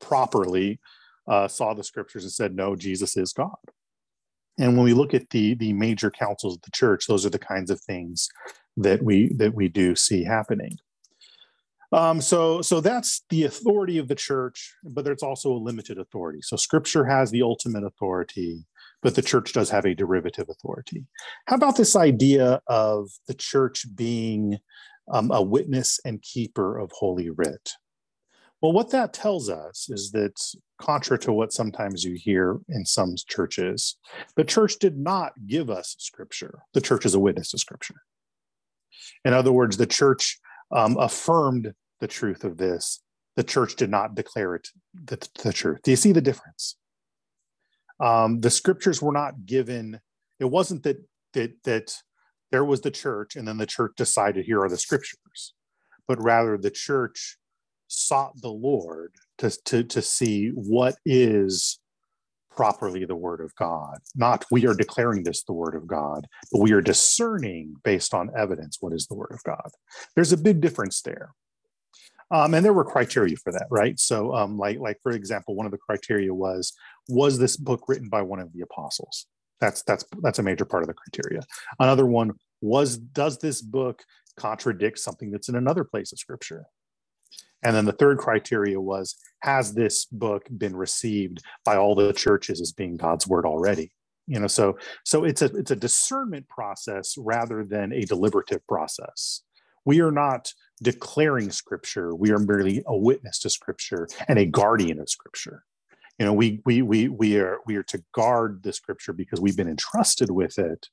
properly 0.00 0.80
uh, 1.28 1.48
saw 1.48 1.74
the 1.74 1.84
scriptures 1.84 2.24
and 2.24 2.32
said, 2.32 2.54
no, 2.54 2.76
Jesus 2.76 3.16
is 3.16 3.32
God. 3.32 3.56
And 4.58 4.76
when 4.76 4.84
we 4.84 4.92
look 4.92 5.14
at 5.14 5.30
the 5.30 5.54
the 5.54 5.72
major 5.72 6.10
councils 6.10 6.56
of 6.56 6.62
the 6.62 6.70
church, 6.70 7.06
those 7.06 7.24
are 7.24 7.30
the 7.30 7.38
kinds 7.38 7.70
of 7.70 7.80
things 7.80 8.28
that 8.76 9.02
we 9.02 9.32
that 9.36 9.54
we 9.54 9.68
do 9.68 9.94
see 9.94 10.24
happening. 10.24 10.78
Um, 11.92 12.20
so 12.20 12.62
so 12.62 12.80
that's 12.80 13.22
the 13.30 13.44
authority 13.44 13.98
of 13.98 14.08
the 14.08 14.14
church, 14.14 14.74
but 14.84 15.04
there's 15.04 15.22
also 15.22 15.52
a 15.52 15.64
limited 15.64 15.98
authority. 15.98 16.40
So 16.42 16.56
Scripture 16.56 17.04
has 17.04 17.30
the 17.30 17.42
ultimate 17.42 17.84
authority, 17.84 18.64
but 19.02 19.14
the 19.14 19.22
church 19.22 19.52
does 19.52 19.70
have 19.70 19.86
a 19.86 19.94
derivative 19.94 20.48
authority. 20.48 21.06
How 21.46 21.56
about 21.56 21.76
this 21.76 21.96
idea 21.96 22.60
of 22.68 23.10
the 23.26 23.34
church 23.34 23.86
being 23.94 24.58
um, 25.12 25.32
a 25.32 25.42
witness 25.42 25.98
and 26.04 26.22
keeper 26.22 26.78
of 26.78 26.92
Holy 26.92 27.30
Writ? 27.30 27.72
Well, 28.62 28.72
what 28.72 28.90
that 28.90 29.12
tells 29.12 29.48
us 29.48 29.88
is 29.88 30.12
that, 30.12 30.38
contrary 30.80 31.18
to 31.20 31.32
what 31.32 31.52
sometimes 31.52 32.04
you 32.04 32.14
hear 32.14 32.58
in 32.68 32.84
some 32.84 33.14
churches, 33.28 33.96
the 34.36 34.44
church 34.44 34.78
did 34.78 34.96
not 34.98 35.32
give 35.46 35.70
us 35.70 35.94
scripture. 35.98 36.60
The 36.74 36.80
church 36.80 37.04
is 37.06 37.14
a 37.14 37.20
witness 37.20 37.50
to 37.50 37.58
scripture. 37.58 38.02
In 39.24 39.32
other 39.34 39.52
words, 39.52 39.76
the 39.76 39.86
church 39.86 40.38
um, 40.72 40.96
affirmed 40.98 41.72
the 42.00 42.08
truth 42.08 42.44
of 42.44 42.56
this. 42.56 43.02
The 43.36 43.44
church 43.44 43.76
did 43.76 43.90
not 43.90 44.14
declare 44.14 44.54
it 44.54 44.68
the, 44.94 45.28
the 45.42 45.52
truth. 45.52 45.80
Do 45.82 45.90
you 45.90 45.96
see 45.96 46.12
the 46.12 46.20
difference? 46.20 46.76
Um, 48.00 48.40
the 48.40 48.50
scriptures 48.50 49.02
were 49.02 49.12
not 49.12 49.46
given. 49.46 50.00
It 50.38 50.46
wasn't 50.46 50.82
that 50.84 51.04
that 51.34 51.52
that 51.64 51.94
there 52.50 52.64
was 52.64 52.80
the 52.80 52.90
church, 52.90 53.36
and 53.36 53.46
then 53.46 53.58
the 53.58 53.66
church 53.66 53.92
decided 53.96 54.44
here 54.44 54.62
are 54.62 54.68
the 54.68 54.78
scriptures, 54.78 55.54
but 56.08 56.22
rather 56.22 56.56
the 56.56 56.70
church 56.70 57.36
sought 57.90 58.40
the 58.40 58.50
Lord 58.50 59.12
to, 59.38 59.50
to, 59.64 59.82
to 59.82 60.00
see 60.00 60.50
what 60.54 60.94
is 61.04 61.80
properly 62.50 63.04
the 63.04 63.16
word 63.16 63.40
of 63.40 63.54
God. 63.56 63.98
Not 64.14 64.44
we 64.50 64.66
are 64.66 64.74
declaring 64.74 65.24
this 65.24 65.42
the 65.42 65.52
word 65.52 65.74
of 65.74 65.86
God, 65.86 66.26
but 66.52 66.60
we 66.60 66.72
are 66.72 66.80
discerning 66.80 67.74
based 67.84 68.14
on 68.14 68.30
evidence 68.36 68.78
what 68.80 68.92
is 68.92 69.06
the 69.06 69.14
word 69.14 69.32
of 69.32 69.42
God. 69.44 69.70
There's 70.14 70.32
a 70.32 70.36
big 70.36 70.60
difference 70.60 71.02
there. 71.02 71.34
Um, 72.32 72.54
and 72.54 72.64
there 72.64 72.72
were 72.72 72.84
criteria 72.84 73.36
for 73.36 73.52
that, 73.52 73.66
right? 73.70 73.98
So, 73.98 74.32
um, 74.34 74.56
like, 74.56 74.78
like 74.78 74.98
for 75.02 75.10
example, 75.12 75.56
one 75.56 75.66
of 75.66 75.72
the 75.72 75.78
criteria 75.78 76.32
was 76.32 76.72
was 77.08 77.38
this 77.38 77.56
book 77.56 77.84
written 77.88 78.08
by 78.08 78.22
one 78.22 78.38
of 78.38 78.52
the 78.52 78.60
apostles? 78.60 79.26
That's 79.60 79.82
that's 79.82 80.04
that's 80.22 80.38
a 80.38 80.42
major 80.44 80.64
part 80.64 80.84
of 80.84 80.86
the 80.86 80.94
criteria. 80.94 81.42
Another 81.80 82.06
one 82.06 82.32
was 82.60 82.98
does 82.98 83.38
this 83.38 83.60
book 83.60 84.04
contradict 84.36 84.98
something 84.98 85.30
that's 85.30 85.48
in 85.48 85.56
another 85.56 85.82
place 85.82 86.12
of 86.12 86.18
Scripture? 86.18 86.66
And 87.62 87.76
then 87.76 87.84
the 87.84 87.92
third 87.92 88.18
criteria 88.18 88.80
was 88.80 89.16
has 89.40 89.74
this 89.74 90.04
book 90.06 90.46
been 90.56 90.76
received 90.76 91.42
by 91.64 91.76
all 91.76 91.94
the 91.94 92.12
churches 92.12 92.60
as 92.60 92.72
being 92.72 92.96
God's 92.96 93.26
word 93.26 93.46
already? 93.46 93.92
You 94.26 94.38
know, 94.38 94.46
so 94.46 94.78
so 95.04 95.24
it's 95.24 95.42
a 95.42 95.46
it's 95.56 95.70
a 95.70 95.76
discernment 95.76 96.48
process 96.48 97.16
rather 97.18 97.64
than 97.64 97.92
a 97.92 98.04
deliberative 98.04 98.66
process. 98.66 99.42
We 99.84 100.00
are 100.00 100.12
not 100.12 100.52
declaring 100.82 101.50
scripture, 101.50 102.14
we 102.14 102.30
are 102.30 102.38
merely 102.38 102.82
a 102.86 102.96
witness 102.96 103.38
to 103.40 103.50
scripture 103.50 104.08
and 104.28 104.38
a 104.38 104.46
guardian 104.46 105.00
of 105.00 105.10
scripture. 105.10 105.64
You 106.18 106.26
know, 106.26 106.32
we 106.32 106.60
we 106.64 106.82
we 106.82 107.08
we 107.08 107.38
are 107.38 107.58
we 107.66 107.76
are 107.76 107.82
to 107.84 108.02
guard 108.12 108.62
the 108.62 108.72
scripture 108.72 109.12
because 109.12 109.40
we've 109.40 109.56
been 109.56 109.68
entrusted 109.68 110.30
with 110.30 110.58
it. 110.58 110.86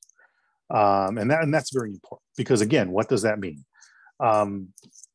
Um, 0.69 1.17
and 1.17 1.29
that 1.31 1.43
and 1.43 1.53
that's 1.53 1.74
very 1.74 1.91
important 1.91 2.24
because 2.38 2.62
again, 2.62 2.91
what 2.91 3.07
does 3.07 3.21
that 3.21 3.39
mean? 3.39 3.65
Um, 4.19 4.69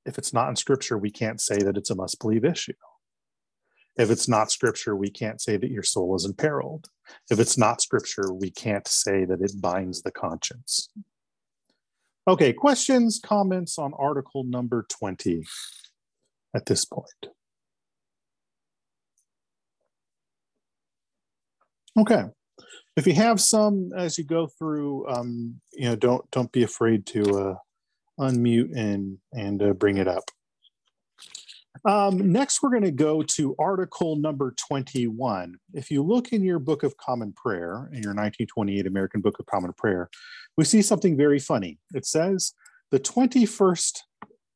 if 0.04 0.18
it's 0.18 0.32
not 0.32 0.48
in 0.48 0.56
scripture, 0.56 0.98
we 0.98 1.10
can't 1.10 1.40
say 1.40 1.58
that 1.58 1.76
it's 1.76 1.90
a 1.90 1.94
must 1.94 2.20
believe 2.20 2.44
issue. 2.44 2.72
If 3.96 4.10
it's 4.10 4.28
not 4.28 4.50
scripture, 4.50 4.96
we 4.96 5.10
can't 5.10 5.40
say 5.40 5.56
that 5.56 5.70
your 5.70 5.82
soul 5.82 6.16
is 6.16 6.24
imperiled. 6.24 6.88
If 7.30 7.38
it's 7.38 7.58
not 7.58 7.82
scripture, 7.82 8.32
we 8.32 8.50
can't 8.50 8.88
say 8.88 9.24
that 9.26 9.42
it 9.42 9.60
binds 9.60 10.02
the 10.02 10.10
conscience. 10.10 10.88
Okay, 12.26 12.52
questions, 12.52 13.20
comments 13.22 13.78
on 13.78 13.92
article 13.98 14.44
number 14.44 14.86
20 14.88 15.42
at 16.54 16.66
this 16.66 16.84
point? 16.84 17.06
Okay. 21.98 22.24
If 22.96 23.06
you 23.06 23.14
have 23.14 23.40
some 23.40 23.90
as 23.96 24.18
you 24.18 24.24
go 24.24 24.46
through, 24.46 25.08
um, 25.08 25.60
you 25.72 25.84
know, 25.84 25.96
don't 25.96 26.30
don't 26.30 26.52
be 26.52 26.62
afraid 26.62 27.06
to 27.06 27.22
uh, 27.22 27.54
unmute 28.22 28.76
and 28.76 29.18
and 29.32 29.62
uh, 29.62 29.72
bring 29.72 29.98
it 29.98 30.08
up. 30.08 30.24
Um, 31.84 32.30
next, 32.30 32.62
we're 32.62 32.70
going 32.70 32.82
to 32.82 32.92
go 32.92 33.22
to 33.22 33.56
article 33.58 34.16
number 34.16 34.54
21. 34.68 35.56
If 35.74 35.90
you 35.90 36.02
look 36.02 36.32
in 36.32 36.42
your 36.44 36.60
Book 36.60 36.84
of 36.84 36.96
Common 36.96 37.32
Prayer, 37.32 37.88
in 37.92 38.02
your 38.02 38.14
1928 38.14 38.86
American 38.86 39.20
Book 39.20 39.40
of 39.40 39.46
Common 39.46 39.72
Prayer, 39.72 40.08
we 40.56 40.64
see 40.64 40.80
something 40.80 41.16
very 41.16 41.40
funny. 41.40 41.78
It 41.92 42.06
says, 42.06 42.52
the 42.92 43.00
21st 43.00 43.98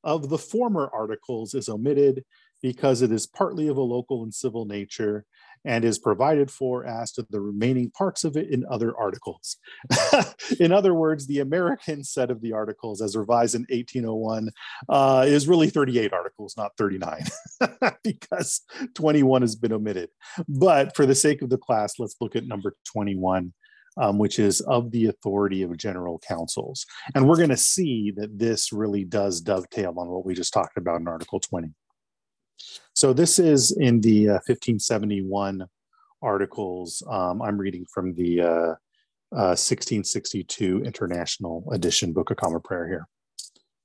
of 0.04 0.28
the 0.28 0.38
former 0.38 0.88
articles 0.92 1.54
is 1.54 1.68
omitted 1.68 2.22
because 2.62 3.02
it 3.02 3.10
is 3.10 3.26
partly 3.26 3.66
of 3.68 3.76
a 3.76 3.82
local 3.82 4.22
and 4.22 4.32
civil 4.32 4.64
nature 4.64 5.24
and 5.64 5.84
is 5.84 5.98
provided 5.98 6.50
for 6.50 6.84
as 6.84 7.12
to 7.12 7.26
the 7.30 7.40
remaining 7.40 7.90
parts 7.90 8.24
of 8.24 8.36
it 8.36 8.50
in 8.50 8.64
other 8.70 8.96
articles. 8.96 9.56
in 10.60 10.72
other 10.72 10.94
words, 10.94 11.26
the 11.26 11.40
American 11.40 12.04
set 12.04 12.30
of 12.30 12.40
the 12.40 12.52
articles, 12.52 13.02
as 13.02 13.16
revised 13.16 13.54
in 13.54 13.62
1801, 13.62 14.50
uh, 14.88 15.24
is 15.26 15.48
really 15.48 15.70
38 15.70 16.12
articles, 16.12 16.54
not 16.56 16.72
39, 16.78 17.24
because 18.04 18.62
21 18.94 19.42
has 19.42 19.56
been 19.56 19.72
omitted. 19.72 20.10
But 20.48 20.94
for 20.94 21.06
the 21.06 21.14
sake 21.14 21.42
of 21.42 21.50
the 21.50 21.58
class, 21.58 21.94
let's 21.98 22.16
look 22.20 22.36
at 22.36 22.46
number 22.46 22.74
21. 22.92 23.52
Um, 23.98 24.18
which 24.18 24.38
is 24.38 24.60
of 24.60 24.90
the 24.90 25.06
authority 25.06 25.62
of 25.62 25.74
general 25.78 26.18
councils. 26.18 26.84
And 27.14 27.26
we're 27.26 27.38
going 27.38 27.48
to 27.48 27.56
see 27.56 28.12
that 28.18 28.38
this 28.38 28.70
really 28.70 29.06
does 29.06 29.40
dovetail 29.40 29.94
on 29.96 30.08
what 30.08 30.26
we 30.26 30.34
just 30.34 30.52
talked 30.52 30.76
about 30.76 31.00
in 31.00 31.08
Article 31.08 31.40
20. 31.40 31.72
So 32.94 33.12
this 33.12 33.38
is 33.38 33.72
in 33.72 34.00
the 34.00 34.28
uh, 34.30 34.40
1571 34.46 35.66
articles. 36.22 37.02
Um, 37.08 37.42
I'm 37.42 37.58
reading 37.58 37.84
from 37.92 38.14
the 38.14 38.40
uh, 38.40 38.74
uh, 39.32 39.54
1662 39.58 40.82
International 40.84 41.64
Edition 41.72 42.12
Book 42.12 42.30
of 42.30 42.36
Common 42.36 42.60
Prayer 42.60 42.88
here. 42.88 43.08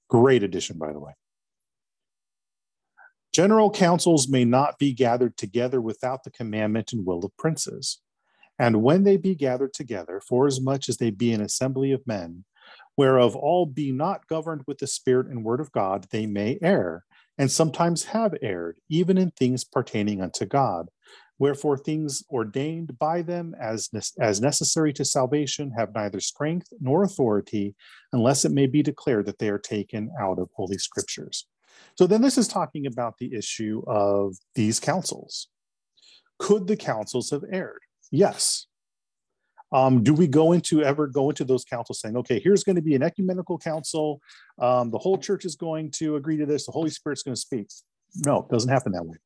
Great 0.09 0.43
edition, 0.43 0.77
by 0.77 0.91
the 0.91 0.99
way. 0.99 1.13
General 3.33 3.71
councils 3.71 4.27
may 4.27 4.43
not 4.43 4.77
be 4.77 4.93
gathered 4.93 5.37
together 5.37 5.79
without 5.79 6.23
the 6.23 6.31
commandment 6.31 6.91
and 6.91 7.05
will 7.05 7.23
of 7.23 7.35
princes. 7.37 8.01
And 8.59 8.83
when 8.83 9.03
they 9.03 9.17
be 9.17 9.35
gathered 9.35 9.73
together, 9.73 10.21
forasmuch 10.27 10.89
as 10.89 10.97
they 10.97 11.09
be 11.09 11.31
an 11.31 11.41
assembly 11.41 11.91
of 11.93 12.05
men, 12.05 12.43
whereof 12.97 13.35
all 13.35 13.65
be 13.65 13.91
not 13.91 14.27
governed 14.27 14.63
with 14.67 14.79
the 14.79 14.87
Spirit 14.87 15.27
and 15.27 15.43
word 15.43 15.61
of 15.61 15.71
God, 15.71 16.07
they 16.11 16.25
may 16.25 16.59
err, 16.61 17.05
and 17.41 17.51
sometimes 17.51 18.03
have 18.03 18.35
erred, 18.43 18.77
even 18.87 19.17
in 19.17 19.31
things 19.31 19.63
pertaining 19.63 20.21
unto 20.21 20.45
God. 20.45 20.89
Wherefore, 21.39 21.75
things 21.75 22.23
ordained 22.29 22.99
by 22.99 23.23
them 23.23 23.55
as, 23.59 23.89
as 24.19 24.39
necessary 24.39 24.93
to 24.93 25.03
salvation 25.03 25.71
have 25.71 25.95
neither 25.95 26.19
strength 26.19 26.67
nor 26.79 27.01
authority, 27.01 27.73
unless 28.13 28.45
it 28.45 28.51
may 28.51 28.67
be 28.67 28.83
declared 28.83 29.25
that 29.25 29.39
they 29.39 29.49
are 29.49 29.57
taken 29.57 30.11
out 30.19 30.37
of 30.37 30.51
Holy 30.53 30.77
Scriptures. 30.77 31.47
So 31.97 32.05
then 32.05 32.21
this 32.21 32.37
is 32.37 32.47
talking 32.47 32.85
about 32.85 33.17
the 33.17 33.33
issue 33.33 33.81
of 33.87 34.35
these 34.53 34.79
councils. 34.79 35.47
Could 36.37 36.67
the 36.67 36.77
councils 36.77 37.31
have 37.31 37.43
erred? 37.51 37.81
Yes. 38.11 38.67
Um, 39.71 40.03
do 40.03 40.13
we 40.13 40.27
go 40.27 40.51
into 40.51 40.83
ever 40.83 41.07
go 41.07 41.29
into 41.29 41.45
those 41.45 41.63
councils 41.63 42.01
saying, 42.01 42.17
okay, 42.17 42.39
here's 42.39 42.63
going 42.63 42.75
to 42.75 42.81
be 42.81 42.95
an 42.95 43.03
ecumenical 43.03 43.57
council. 43.57 44.21
Um, 44.59 44.91
the 44.91 44.97
whole 44.97 45.17
church 45.17 45.45
is 45.45 45.55
going 45.55 45.91
to 45.91 46.17
agree 46.17 46.37
to 46.37 46.45
this. 46.45 46.65
The 46.65 46.71
Holy 46.71 46.89
Spirit's 46.89 47.23
going 47.23 47.35
to 47.35 47.41
speak. 47.41 47.67
No, 48.25 48.39
it 48.39 48.49
doesn't 48.49 48.69
happen 48.69 48.91
that 48.91 49.05
way. 49.05 49.17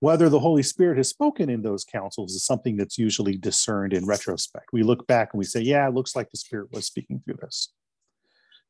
Whether 0.00 0.28
the 0.28 0.40
Holy 0.40 0.62
Spirit 0.62 0.98
has 0.98 1.08
spoken 1.08 1.48
in 1.48 1.62
those 1.62 1.84
councils 1.84 2.34
is 2.34 2.44
something 2.44 2.76
that's 2.76 2.98
usually 2.98 3.36
discerned 3.36 3.92
in 3.92 4.06
retrospect. 4.06 4.66
We 4.72 4.82
look 4.82 5.06
back 5.06 5.30
and 5.32 5.38
we 5.38 5.44
say, 5.44 5.60
yeah, 5.60 5.88
it 5.88 5.94
looks 5.94 6.14
like 6.14 6.30
the 6.30 6.36
Spirit 6.36 6.70
was 6.70 6.86
speaking 6.86 7.22
through 7.24 7.38
this. 7.40 7.72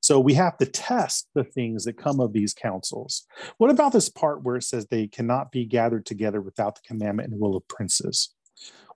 So 0.00 0.20
we 0.20 0.34
have 0.34 0.56
to 0.58 0.66
test 0.66 1.28
the 1.34 1.42
things 1.42 1.84
that 1.84 1.96
come 1.96 2.20
of 2.20 2.32
these 2.32 2.54
councils. 2.54 3.26
What 3.58 3.70
about 3.70 3.92
this 3.92 4.08
part 4.08 4.42
where 4.42 4.56
it 4.56 4.62
says 4.62 4.86
they 4.86 5.08
cannot 5.08 5.50
be 5.50 5.64
gathered 5.64 6.06
together 6.06 6.40
without 6.40 6.76
the 6.76 6.82
commandment 6.86 7.30
and 7.32 7.40
will 7.40 7.56
of 7.56 7.66
princes? 7.66 8.32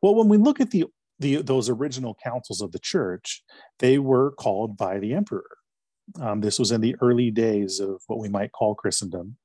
Well, 0.03 0.15
when 0.15 0.29
we 0.29 0.37
look 0.37 0.61
at 0.61 0.71
the, 0.71 0.85
the 1.21 1.43
those 1.43 1.69
original 1.69 2.17
councils 2.23 2.61
of 2.61 2.73
the 2.73 2.79
church, 2.79 3.43
they 3.79 3.99
were 3.99 4.33
called 4.33 4.77
by 4.77 4.99
the 4.99 5.15
emperor. 5.15 5.57
Um, 6.21 6.41
this 6.41 6.59
was 6.59 6.73
in 6.73 6.81
the 6.81 6.97
early 7.01 7.31
days 7.31 7.79
of 7.79 8.03
what 8.09 8.19
we 8.19 8.29
might 8.29 8.53
call 8.53 8.75
Christendom. 8.75 9.37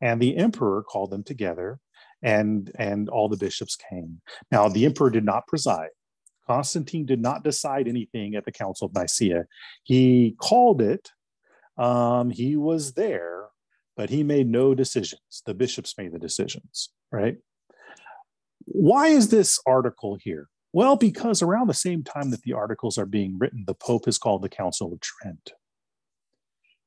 And 0.00 0.20
the 0.20 0.36
emperor 0.36 0.82
called 0.82 1.10
them 1.10 1.22
together 1.22 1.78
and 2.22 2.70
and 2.78 3.08
all 3.08 3.28
the 3.28 3.36
bishops 3.36 3.76
came. 3.76 4.20
Now 4.50 4.68
the 4.68 4.84
emperor 4.84 5.10
did 5.10 5.24
not 5.24 5.46
preside. 5.46 5.90
Constantine 6.46 7.06
did 7.06 7.22
not 7.22 7.44
decide 7.44 7.86
anything 7.86 8.34
at 8.34 8.44
the 8.44 8.52
Council 8.52 8.86
of 8.86 8.94
Nicaea. 8.94 9.46
He 9.84 10.34
called 10.38 10.82
it. 10.82 11.10
Um, 11.78 12.30
he 12.30 12.56
was 12.56 12.94
there, 12.94 13.46
but 13.96 14.10
he 14.10 14.24
made 14.24 14.48
no 14.48 14.74
decisions. 14.74 15.42
The 15.46 15.54
bishops 15.54 15.94
made 15.96 16.12
the 16.12 16.18
decisions, 16.18 16.90
right? 17.10 17.36
Why 18.64 19.08
is 19.08 19.28
this 19.28 19.60
article 19.66 20.18
here? 20.20 20.48
Well, 20.72 20.96
because 20.96 21.42
around 21.42 21.68
the 21.68 21.74
same 21.74 22.02
time 22.02 22.30
that 22.30 22.42
the 22.42 22.54
articles 22.54 22.96
are 22.96 23.06
being 23.06 23.38
written, 23.38 23.64
the 23.66 23.74
Pope 23.74 24.06
has 24.06 24.18
called 24.18 24.42
the 24.42 24.48
Council 24.48 24.92
of 24.92 25.00
Trent. 25.00 25.52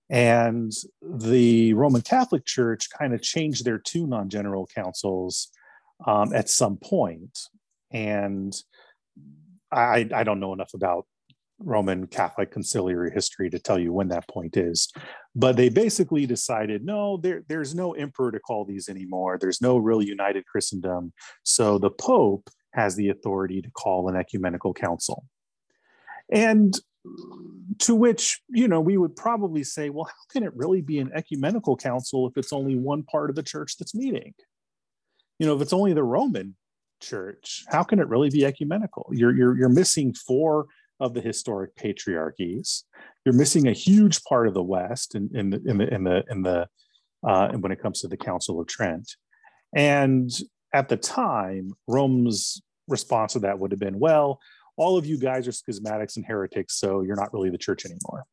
And 0.09 0.71
the 1.01 1.73
Roman 1.73 2.01
Catholic 2.01 2.45
Church 2.45 2.89
kind 2.89 3.13
of 3.13 3.21
changed 3.21 3.65
their 3.65 3.79
tune 3.79 4.13
on 4.13 4.29
general 4.29 4.67
councils 4.73 5.49
um, 6.05 6.33
at 6.33 6.49
some 6.49 6.77
point. 6.77 7.39
And 7.91 8.53
I, 9.71 10.07
I 10.13 10.23
don't 10.23 10.39
know 10.39 10.53
enough 10.53 10.73
about 10.73 11.05
Roman 11.59 12.05
Catholic 12.07 12.51
conciliary 12.51 13.11
history 13.11 13.49
to 13.49 13.59
tell 13.59 13.79
you 13.79 13.93
when 13.93 14.09
that 14.09 14.27
point 14.27 14.57
is. 14.57 14.91
But 15.35 15.55
they 15.55 15.69
basically 15.69 16.25
decided 16.25 16.83
no, 16.83 17.17
there, 17.17 17.43
there's 17.47 17.73
no 17.73 17.93
emperor 17.93 18.31
to 18.31 18.39
call 18.39 18.65
these 18.65 18.89
anymore. 18.89 19.37
There's 19.39 19.61
no 19.61 19.77
real 19.77 20.01
united 20.01 20.45
Christendom. 20.45 21.13
So 21.43 21.77
the 21.77 21.89
Pope 21.89 22.49
has 22.75 22.95
the 22.95 23.09
authority 23.09 23.61
to 23.61 23.71
call 23.71 24.09
an 24.09 24.15
ecumenical 24.15 24.73
council. 24.73 25.25
And 26.31 26.77
to 27.79 27.93
which 27.93 28.41
you 28.49 28.67
know 28.67 28.81
we 28.81 28.97
would 28.97 29.15
probably 29.15 29.63
say 29.63 29.91
well 29.91 30.05
how 30.05 30.33
can 30.33 30.43
it 30.43 30.55
really 30.55 30.81
be 30.81 30.97
an 30.97 31.11
ecumenical 31.13 31.77
council 31.77 32.27
if 32.27 32.35
it's 32.35 32.51
only 32.51 32.75
one 32.75 33.03
part 33.03 33.29
of 33.29 33.35
the 33.35 33.43
church 33.43 33.77
that's 33.77 33.93
meeting? 33.93 34.33
You 35.39 35.47
know 35.47 35.55
if 35.55 35.61
it's 35.61 35.73
only 35.73 35.93
the 35.93 36.03
roman 36.03 36.55
church 37.01 37.63
how 37.67 37.83
can 37.83 37.99
it 37.99 38.07
really 38.07 38.29
be 38.29 38.45
ecumenical? 38.45 39.09
You're 39.11 39.35
you're, 39.35 39.57
you're 39.57 39.69
missing 39.69 40.13
four 40.13 40.65
of 40.99 41.13
the 41.13 41.21
historic 41.21 41.75
patriarchies. 41.75 42.83
You're 43.25 43.35
missing 43.35 43.67
a 43.67 43.73
huge 43.73 44.23
part 44.23 44.47
of 44.47 44.53
the 44.53 44.63
west 44.63 45.15
in, 45.15 45.29
in 45.33 45.49
the 45.49 45.61
in 45.65 45.77
the 45.77 45.93
in 45.93 46.03
the 46.03 46.23
in 46.29 46.41
the 46.41 46.67
uh, 47.27 47.51
when 47.53 47.71
it 47.71 47.81
comes 47.81 48.01
to 48.01 48.07
the 48.07 48.17
council 48.17 48.59
of 48.59 48.67
trent. 48.67 49.15
And 49.75 50.31
at 50.73 50.89
the 50.89 50.97
time 50.97 51.71
rome's 51.87 52.61
response 52.87 53.33
to 53.33 53.39
that 53.39 53.57
would 53.57 53.71
have 53.71 53.79
been 53.79 53.99
well 53.99 54.39
all 54.77 54.97
of 54.97 55.05
you 55.05 55.17
guys 55.17 55.47
are 55.47 55.51
schismatics 55.51 56.17
and 56.17 56.25
heretics, 56.25 56.75
so 56.75 57.01
you're 57.01 57.15
not 57.15 57.33
really 57.33 57.49
the 57.49 57.57
church 57.57 57.85
anymore. 57.85 58.25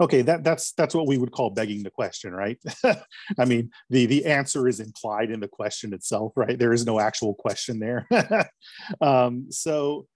Okay, 0.00 0.22
that, 0.22 0.42
that's 0.42 0.72
that's 0.72 0.94
what 0.94 1.06
we 1.06 1.18
would 1.18 1.30
call 1.32 1.50
begging 1.50 1.82
the 1.82 1.90
question, 1.90 2.32
right? 2.32 2.58
I 3.38 3.44
mean, 3.44 3.70
the 3.90 4.06
the 4.06 4.24
answer 4.24 4.66
is 4.66 4.80
implied 4.80 5.30
in 5.30 5.40
the 5.40 5.48
question 5.48 5.92
itself, 5.92 6.32
right? 6.36 6.58
There 6.58 6.72
is 6.72 6.86
no 6.86 6.98
actual 6.98 7.34
question 7.34 7.78
there. 7.78 8.08
um, 9.00 9.50
so 9.50 10.06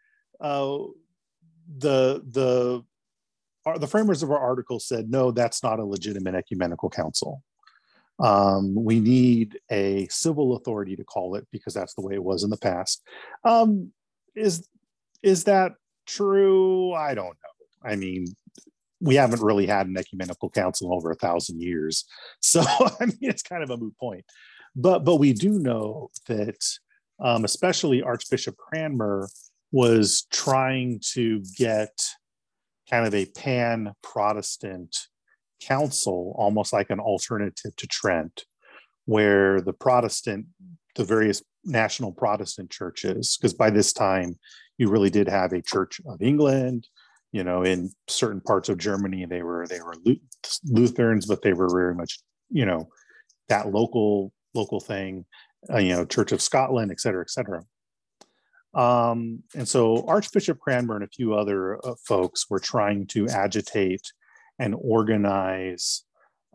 uh, 0.41 0.79
the 1.79 2.23
the 2.31 2.83
the 3.79 3.87
framers 3.87 4.23
of 4.23 4.31
our 4.31 4.39
article 4.39 4.79
said, 4.79 5.11
no, 5.11 5.31
that's 5.31 5.63
not 5.63 5.81
a 5.81 5.85
legitimate 5.85 6.35
ecumenical 6.35 6.91
council. 6.91 7.43
Um, 8.19 8.75
we 8.75 9.01
need 9.01 9.59
a 9.71 10.07
civil 10.09 10.57
authority 10.57 10.97
to 10.97 11.05
call 11.05 11.35
it 11.35 11.47
because 11.51 11.75
that's 11.75 11.95
the 11.95 12.03
way 12.03 12.15
it 12.15 12.23
was 12.23 12.45
in 12.45 12.51
the 12.51 12.57
past. 12.57 13.03
Um, 13.45 13.93
is 14.37 14.69
is 15.23 15.45
that 15.45 15.73
true? 16.07 16.93
I 16.93 17.15
don't 17.15 17.27
know. 17.27 17.91
I 17.91 17.97
mean, 17.97 18.27
we 19.01 19.17
haven't 19.17 19.43
really 19.43 19.67
had 19.67 19.87
an 19.87 19.97
ecumenical 19.97 20.51
council 20.51 20.93
in 20.93 20.97
over 20.97 21.11
a 21.11 21.17
thousand 21.17 21.61
years, 21.61 22.05
so 22.41 22.63
I 23.01 23.07
mean, 23.07 23.19
it's 23.23 23.43
kind 23.43 23.63
of 23.63 23.71
a 23.71 23.77
moot 23.77 23.97
point. 23.99 24.25
But 24.77 25.01
but 25.05 25.17
we 25.17 25.33
do 25.33 25.59
know 25.59 26.11
that, 26.29 26.59
um, 27.21 27.45
especially 27.45 28.03
Archbishop 28.03 28.57
Cranmer 28.57 29.29
was 29.73 30.27
trying 30.31 31.01
to 31.15 31.43
get 31.57 31.91
kind 32.89 33.07
of 33.07 33.15
a 33.15 33.27
pan 33.27 33.93
Protestant 34.03 34.97
council, 35.67 36.35
almost 36.37 36.73
like 36.73 36.91
an 36.91 37.01
alternative 37.01 37.75
to 37.77 37.87
Trent, 37.87 38.45
where 39.07 39.61
the 39.61 39.73
Protestant, 39.73 40.47
the 40.97 41.05
various 41.05 41.43
national 41.65 42.13
Protestant 42.13 42.71
churches, 42.71 43.37
because 43.37 43.55
by 43.55 43.71
this 43.71 43.93
time 43.93 44.39
you 44.79 44.89
really 44.91 45.11
did 45.11 45.29
have 45.29 45.53
a 45.53 45.63
Church 45.63 46.01
of 46.07 46.21
England. 46.21 46.87
You 47.33 47.43
know, 47.43 47.65
in 47.65 47.91
certain 48.07 48.41
parts 48.41 48.69
of 48.69 48.79
Germany, 48.79 49.27
they 49.27 49.43
were 49.43 49.67
they 49.67 49.81
were 49.81 49.97
Lutherans, 50.65 51.27
but 51.27 51.43
they 51.43 51.53
were 51.53 51.69
very 51.69 51.95
much 51.95 52.21
you 52.51 52.65
know 52.65 52.89
that 53.49 53.73
local 53.73 54.33
local 54.55 54.81
thing. 54.81 55.25
Uh, 55.73 55.79
you 55.79 55.95
know, 55.95 56.05
Church 56.05 56.33
of 56.33 56.41
Scotland, 56.43 56.91
et 56.93 57.01
cetera, 57.01 57.23
et 57.23 57.31
cetera. 57.31 57.63
Um, 58.75 59.43
and 59.55 59.67
so 59.67 60.05
Archbishop 60.07 60.59
Cranmer 60.59 60.97
and 60.97 61.05
a 61.05 61.09
few 61.09 61.35
other 61.35 61.79
uh, 61.87 61.95
folks 62.07 62.51
were 62.51 62.61
trying 62.61 63.07
to 63.09 63.29
agitate 63.29 64.03
and 64.59 64.75
organize 64.81 66.05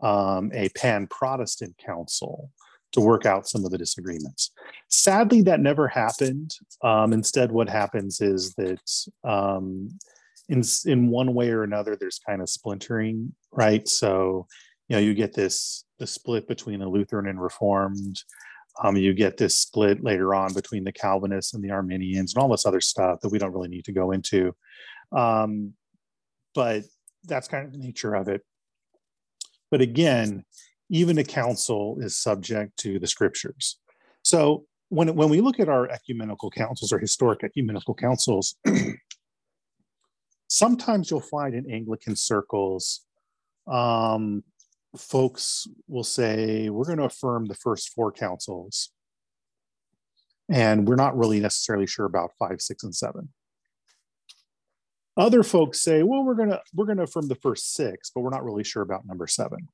um, 0.02 0.50
a 0.54 0.68
pan 0.70 1.06
Protestant 1.06 1.76
council 1.78 2.50
to 2.92 3.00
work 3.00 3.24
out 3.26 3.48
some 3.48 3.64
of 3.64 3.70
the 3.70 3.78
disagreements. 3.78 4.50
Sadly, 4.88 5.42
that 5.42 5.60
never 5.60 5.86
happened. 5.86 6.56
Um, 6.82 7.12
instead, 7.12 7.52
what 7.52 7.68
happens 7.68 8.20
is 8.20 8.54
that 8.54 8.80
um, 9.24 9.90
in 10.48 10.62
in 10.86 11.08
one 11.08 11.34
way 11.34 11.50
or 11.50 11.62
another, 11.62 11.96
there's 11.96 12.18
kind 12.18 12.42
of 12.42 12.48
splintering, 12.48 13.32
right? 13.52 13.86
So, 13.86 14.46
you 14.88 14.96
know, 14.96 15.00
you 15.00 15.14
get 15.14 15.34
this 15.34 15.84
the 15.98 16.06
split 16.06 16.48
between 16.48 16.80
the 16.80 16.88
Lutheran 16.88 17.28
and 17.28 17.40
Reformed. 17.40 18.22
Um, 18.82 18.96
you 18.96 19.12
get 19.14 19.36
this 19.36 19.58
split 19.58 20.02
later 20.02 20.34
on 20.34 20.54
between 20.54 20.84
the 20.84 20.92
Calvinists 20.92 21.54
and 21.54 21.62
the 21.62 21.70
Arminians 21.70 22.34
and 22.34 22.42
all 22.42 22.48
this 22.48 22.66
other 22.66 22.80
stuff 22.80 23.20
that 23.20 23.28
we 23.28 23.38
don't 23.38 23.52
really 23.52 23.68
need 23.68 23.84
to 23.84 23.92
go 23.92 24.12
into. 24.12 24.54
Um, 25.12 25.74
but 26.54 26.84
that's 27.24 27.48
kind 27.48 27.66
of 27.66 27.72
the 27.72 27.78
nature 27.78 28.14
of 28.14 28.28
it. 28.28 28.42
But 29.70 29.80
again, 29.80 30.44
even 30.88 31.18
a 31.18 31.24
council 31.24 31.98
is 32.00 32.16
subject 32.16 32.76
to 32.78 32.98
the 32.98 33.06
scriptures. 33.06 33.78
So 34.22 34.64
when, 34.88 35.14
when 35.14 35.28
we 35.28 35.40
look 35.40 35.60
at 35.60 35.68
our 35.68 35.88
ecumenical 35.88 36.50
councils 36.50 36.92
or 36.92 36.98
historic 36.98 37.44
ecumenical 37.44 37.94
councils, 37.94 38.56
sometimes 40.48 41.10
you'll 41.10 41.20
find 41.20 41.54
in 41.54 41.70
Anglican 41.70 42.16
circles, 42.16 43.02
um, 43.68 44.42
folks 44.96 45.68
will 45.86 46.04
say, 46.04 46.68
we're 46.68 46.84
going 46.84 46.98
to 46.98 47.04
affirm 47.04 47.46
the 47.46 47.54
first 47.54 47.90
four 47.90 48.10
councils. 48.10 48.90
And 50.48 50.88
we're 50.88 50.96
not 50.96 51.16
really 51.16 51.38
necessarily 51.38 51.86
sure 51.86 52.06
about 52.06 52.32
five, 52.36 52.60
six, 52.60 52.82
and 52.82 52.94
seven. 52.94 53.28
Other 55.20 55.42
folks 55.42 55.82
say, 55.82 56.02
well, 56.02 56.24
we're 56.24 56.34
going 56.34 56.48
to 56.48 56.62
we're 56.72 56.86
to 56.86 57.02
affirm 57.02 57.28
the 57.28 57.34
first 57.34 57.74
six, 57.74 58.10
but 58.10 58.22
we're 58.22 58.30
not 58.30 58.42
really 58.42 58.64
sure 58.64 58.82
about 58.82 59.06
number 59.06 59.26
seven. 59.26 59.68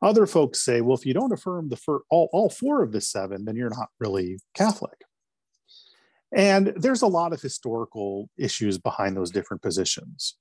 Other 0.00 0.26
folks 0.26 0.64
say, 0.64 0.80
well, 0.80 0.96
if 0.96 1.04
you 1.04 1.12
don't 1.12 1.30
affirm 1.30 1.68
the 1.68 1.76
fir- 1.76 2.00
all, 2.08 2.30
all 2.32 2.48
four 2.48 2.82
of 2.82 2.90
the 2.90 3.02
seven, 3.02 3.44
then 3.44 3.54
you're 3.54 3.68
not 3.68 3.90
really 4.00 4.38
Catholic. 4.54 5.04
And 6.34 6.72
there's 6.74 7.02
a 7.02 7.06
lot 7.06 7.34
of 7.34 7.42
historical 7.42 8.30
issues 8.38 8.78
behind 8.78 9.14
those 9.14 9.30
different 9.30 9.62
positions. 9.62 10.36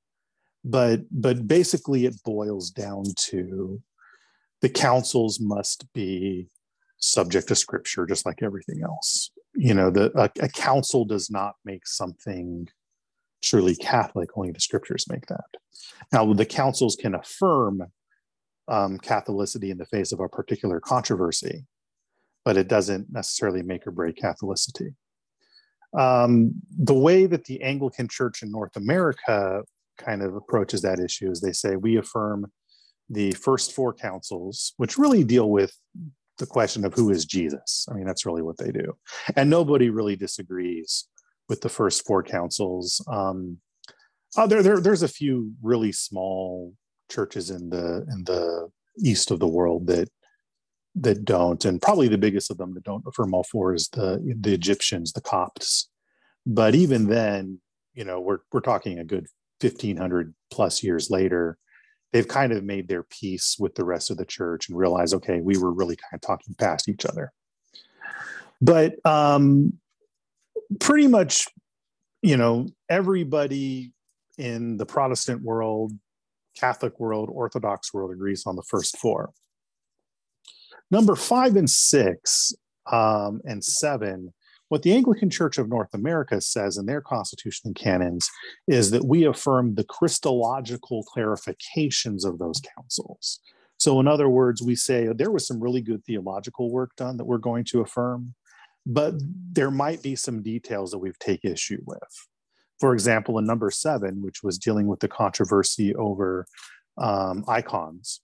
But, 0.64 1.02
but 1.12 1.46
basically, 1.46 2.06
it 2.06 2.16
boils 2.24 2.72
down 2.72 3.04
to 3.32 3.82
the 4.62 4.70
councils 4.70 5.42
must 5.42 5.92
be 5.92 6.48
subject 7.00 7.50
to 7.50 7.56
scripture, 7.56 8.06
just 8.06 8.26
like 8.26 8.42
everything 8.42 8.82
else. 8.82 9.32
You 9.56 9.74
know, 9.74 9.92
the, 9.92 10.10
a, 10.18 10.30
a 10.42 10.48
council 10.48 11.04
does 11.04 11.30
not 11.30 11.56
make 11.66 11.86
something 11.86 12.70
truly 13.42 13.76
Catholic, 13.76 14.30
only 14.36 14.52
the 14.52 14.60
scriptures 14.60 15.06
make 15.10 15.26
that. 15.28 15.46
Now, 16.12 16.32
the 16.34 16.46
councils 16.46 16.96
can 16.96 17.16
affirm 17.16 17.84
um, 18.68 18.98
Catholicity 19.00 19.70
in 19.70 19.78
the 19.78 19.86
face 19.86 20.12
of 20.12 20.20
a 20.20 20.30
particular 20.30 20.80
controversy, 20.80 21.66
but 22.46 22.58
it 22.58 22.68
doesn't 22.68 23.12
necessarily 23.12 23.62
make 23.62 23.86
or 23.88 23.92
break 23.92 24.18
Catholicity. 24.18 24.96
Um, 25.98 26.54
the 26.78 26.94
way 26.94 27.26
that 27.26 27.46
the 27.46 27.62
Anglican 27.62 28.08
Church 28.08 28.44
in 28.44 28.52
North 28.52 28.76
America 28.78 29.64
kind 29.98 30.24
of 30.24 30.36
approaches 30.36 30.82
that 30.82 31.00
issue 31.00 31.30
is 31.30 31.42
they 31.42 31.52
say 31.52 31.76
we 31.76 31.98
affirm 31.98 32.52
the 33.10 33.32
first 33.34 33.74
four 33.74 33.94
councils, 33.94 34.74
which 34.78 34.98
really 34.98 35.24
deal 35.24 35.50
with 35.50 35.76
the 36.38 36.46
question 36.46 36.86
of 36.86 36.94
who 36.94 37.10
is 37.12 37.26
Jesus. 37.26 37.86
I 37.90 37.94
mean, 37.94 38.06
that's 38.06 38.26
really 38.26 38.42
what 38.42 38.58
they 38.58 38.72
do. 38.72 38.98
And 39.36 39.50
nobody 39.50 39.90
really 39.90 40.16
disagrees 40.16 41.08
with 41.50 41.62
the 41.62 41.70
first 41.70 42.06
four 42.06 42.24
councils. 42.24 43.04
Um, 43.08 43.58
uh, 44.38 44.48
there, 44.48 44.64
there, 44.64 44.80
there's 44.80 45.04
a 45.04 45.08
few 45.08 45.54
really 45.62 45.92
small 45.92 46.74
churches 47.10 47.50
in 47.50 47.70
the 47.70 48.06
in 48.10 48.24
the 48.24 48.70
east 49.00 49.32
of 49.32 49.40
the 49.40 49.48
world 49.48 49.88
that 49.88 50.10
that 50.96 51.26
don't, 51.26 51.64
and 51.66 51.82
probably 51.82 52.08
the 52.08 52.18
biggest 52.18 52.52
of 52.52 52.58
them 52.58 52.74
that 52.74 52.84
don't 52.84 53.04
affirm 53.08 53.34
all 53.34 53.44
four 53.44 53.74
is 53.74 53.90
the 53.90 54.36
the 54.40 54.54
Egyptians, 54.54 55.14
the 55.14 55.22
Copts. 55.22 55.90
But 56.46 56.76
even 56.76 57.08
then, 57.08 57.60
you 57.94 58.06
know, 58.06 58.20
we're 58.20 58.40
we're 58.52 58.62
talking 58.62 59.00
a 59.00 59.04
good 59.04 59.28
1500 59.62 60.34
plus 60.50 60.84
years 60.84 61.10
later 61.10 61.58
they've 62.12 62.28
kind 62.28 62.52
of 62.52 62.64
made 62.64 62.88
their 62.88 63.04
peace 63.04 63.56
with 63.60 63.76
the 63.76 63.86
rest 63.86 64.12
of 64.12 64.18
the 64.18 64.26
church 64.26 64.68
and 64.68 64.78
realized 64.78 65.14
okay 65.14 65.40
we 65.40 65.58
were 65.58 65.72
really 65.72 65.96
kind 65.96 66.14
of 66.14 66.22
talking 66.22 66.56
past 66.56 66.90
each 66.90 67.06
other 67.06 67.32
but 68.60 68.96
um 69.06 69.74
pretty 70.80 71.08
much 71.08 71.48
you 72.22 72.38
know 72.38 72.68
everybody 72.90 73.92
in 74.38 74.78
the 74.78 74.86
protestant 74.86 75.42
world 75.42 75.92
catholic 76.58 77.00
world 77.00 77.30
orthodox 77.32 77.94
world 77.94 78.12
agrees 78.12 78.44
on 78.46 78.56
the 78.56 78.64
first 78.64 78.98
four 78.98 79.32
number 80.90 81.16
five 81.16 81.56
and 81.56 81.70
six 81.70 82.54
um, 82.92 83.42
and 83.46 83.64
seven 83.64 84.34
what 84.72 84.84
the 84.84 84.94
Anglican 84.94 85.30
Church 85.30 85.58
of 85.58 85.68
North 85.68 85.94
America 85.94 86.40
says 86.40 86.78
in 86.78 86.86
their 86.86 87.02
constitution 87.02 87.64
and 87.68 87.76
canons 87.76 88.30
is 88.70 88.90
that 88.92 89.04
we 89.04 89.26
affirm 89.26 89.76
the 89.76 89.84
Christological 89.84 91.04
clarifications 91.14 92.24
of 92.24 92.40
those 92.40 92.62
councils. 92.78 93.42
So, 93.76 94.00
in 94.00 94.08
other 94.08 94.30
words, 94.30 94.62
we 94.62 94.78
say 94.78 95.10
there 95.14 95.30
was 95.30 95.46
some 95.46 95.60
really 95.60 95.82
good 95.82 96.06
theological 96.06 96.72
work 96.72 96.96
done 96.96 97.18
that 97.18 97.26
we're 97.26 97.38
going 97.38 97.66
to 97.66 97.82
affirm, 97.82 98.34
but 98.86 99.14
there 99.52 99.72
might 99.72 100.02
be 100.02 100.16
some 100.16 100.42
details 100.42 100.92
that 100.92 101.00
we've 101.00 101.20
take 101.20 101.46
issue 101.46 101.82
with. 101.86 102.28
For 102.80 102.94
example, 102.94 103.38
in 103.38 103.46
number 103.46 103.70
seven, 103.70 104.22
which 104.22 104.42
was 104.44 104.58
dealing 104.58 104.88
with 104.88 105.00
the 105.00 105.08
controversy 105.08 105.94
over 105.96 106.48
um, 106.98 107.44
icons, 107.48 108.22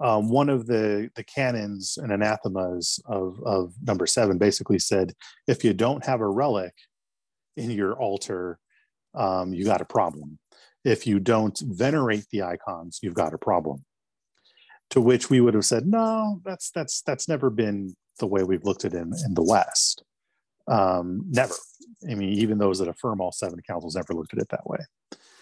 um, 0.00 0.28
one 0.28 0.48
of 0.48 0.66
the 0.66 1.10
the 1.16 1.24
canons 1.24 1.98
and 2.00 2.12
anathemas 2.12 3.00
of 3.06 3.40
of 3.44 3.74
number 3.82 4.06
seven 4.06 4.38
basically 4.38 4.78
said 4.78 5.12
if 5.46 5.64
you 5.64 5.72
don't 5.72 6.04
have 6.04 6.20
a 6.20 6.28
relic 6.28 6.74
in 7.56 7.70
your 7.70 7.94
altar 7.94 8.58
um, 9.14 9.52
you 9.52 9.64
got 9.64 9.80
a 9.80 9.86
problem 9.86 10.38
if 10.84 11.06
you 11.06 11.18
don't 11.18 11.60
venerate 11.64 12.26
the 12.30 12.42
icons 12.42 13.00
you've 13.02 13.14
got 13.14 13.34
a 13.34 13.38
problem 13.38 13.84
to 14.90 15.00
which 15.00 15.30
we 15.30 15.40
would 15.40 15.54
have 15.54 15.64
said 15.64 15.86
no 15.86 16.40
that's 16.44 16.70
that's 16.70 17.02
that's 17.02 17.28
never 17.28 17.50
been 17.50 17.94
the 18.18 18.26
way 18.26 18.42
we've 18.42 18.64
looked 18.64 18.84
at 18.84 18.94
it 18.94 18.98
in, 18.98 19.12
in 19.24 19.34
the 19.34 19.42
west 19.42 20.02
um, 20.68 21.22
never 21.28 21.54
i 22.10 22.14
mean 22.14 22.30
even 22.30 22.58
those 22.58 22.78
that 22.78 22.88
affirm 22.88 23.20
all 23.20 23.32
seven 23.32 23.60
councils 23.66 23.96
never 23.96 24.12
looked 24.12 24.32
at 24.32 24.40
it 24.40 24.48
that 24.50 24.66
way 24.66 24.78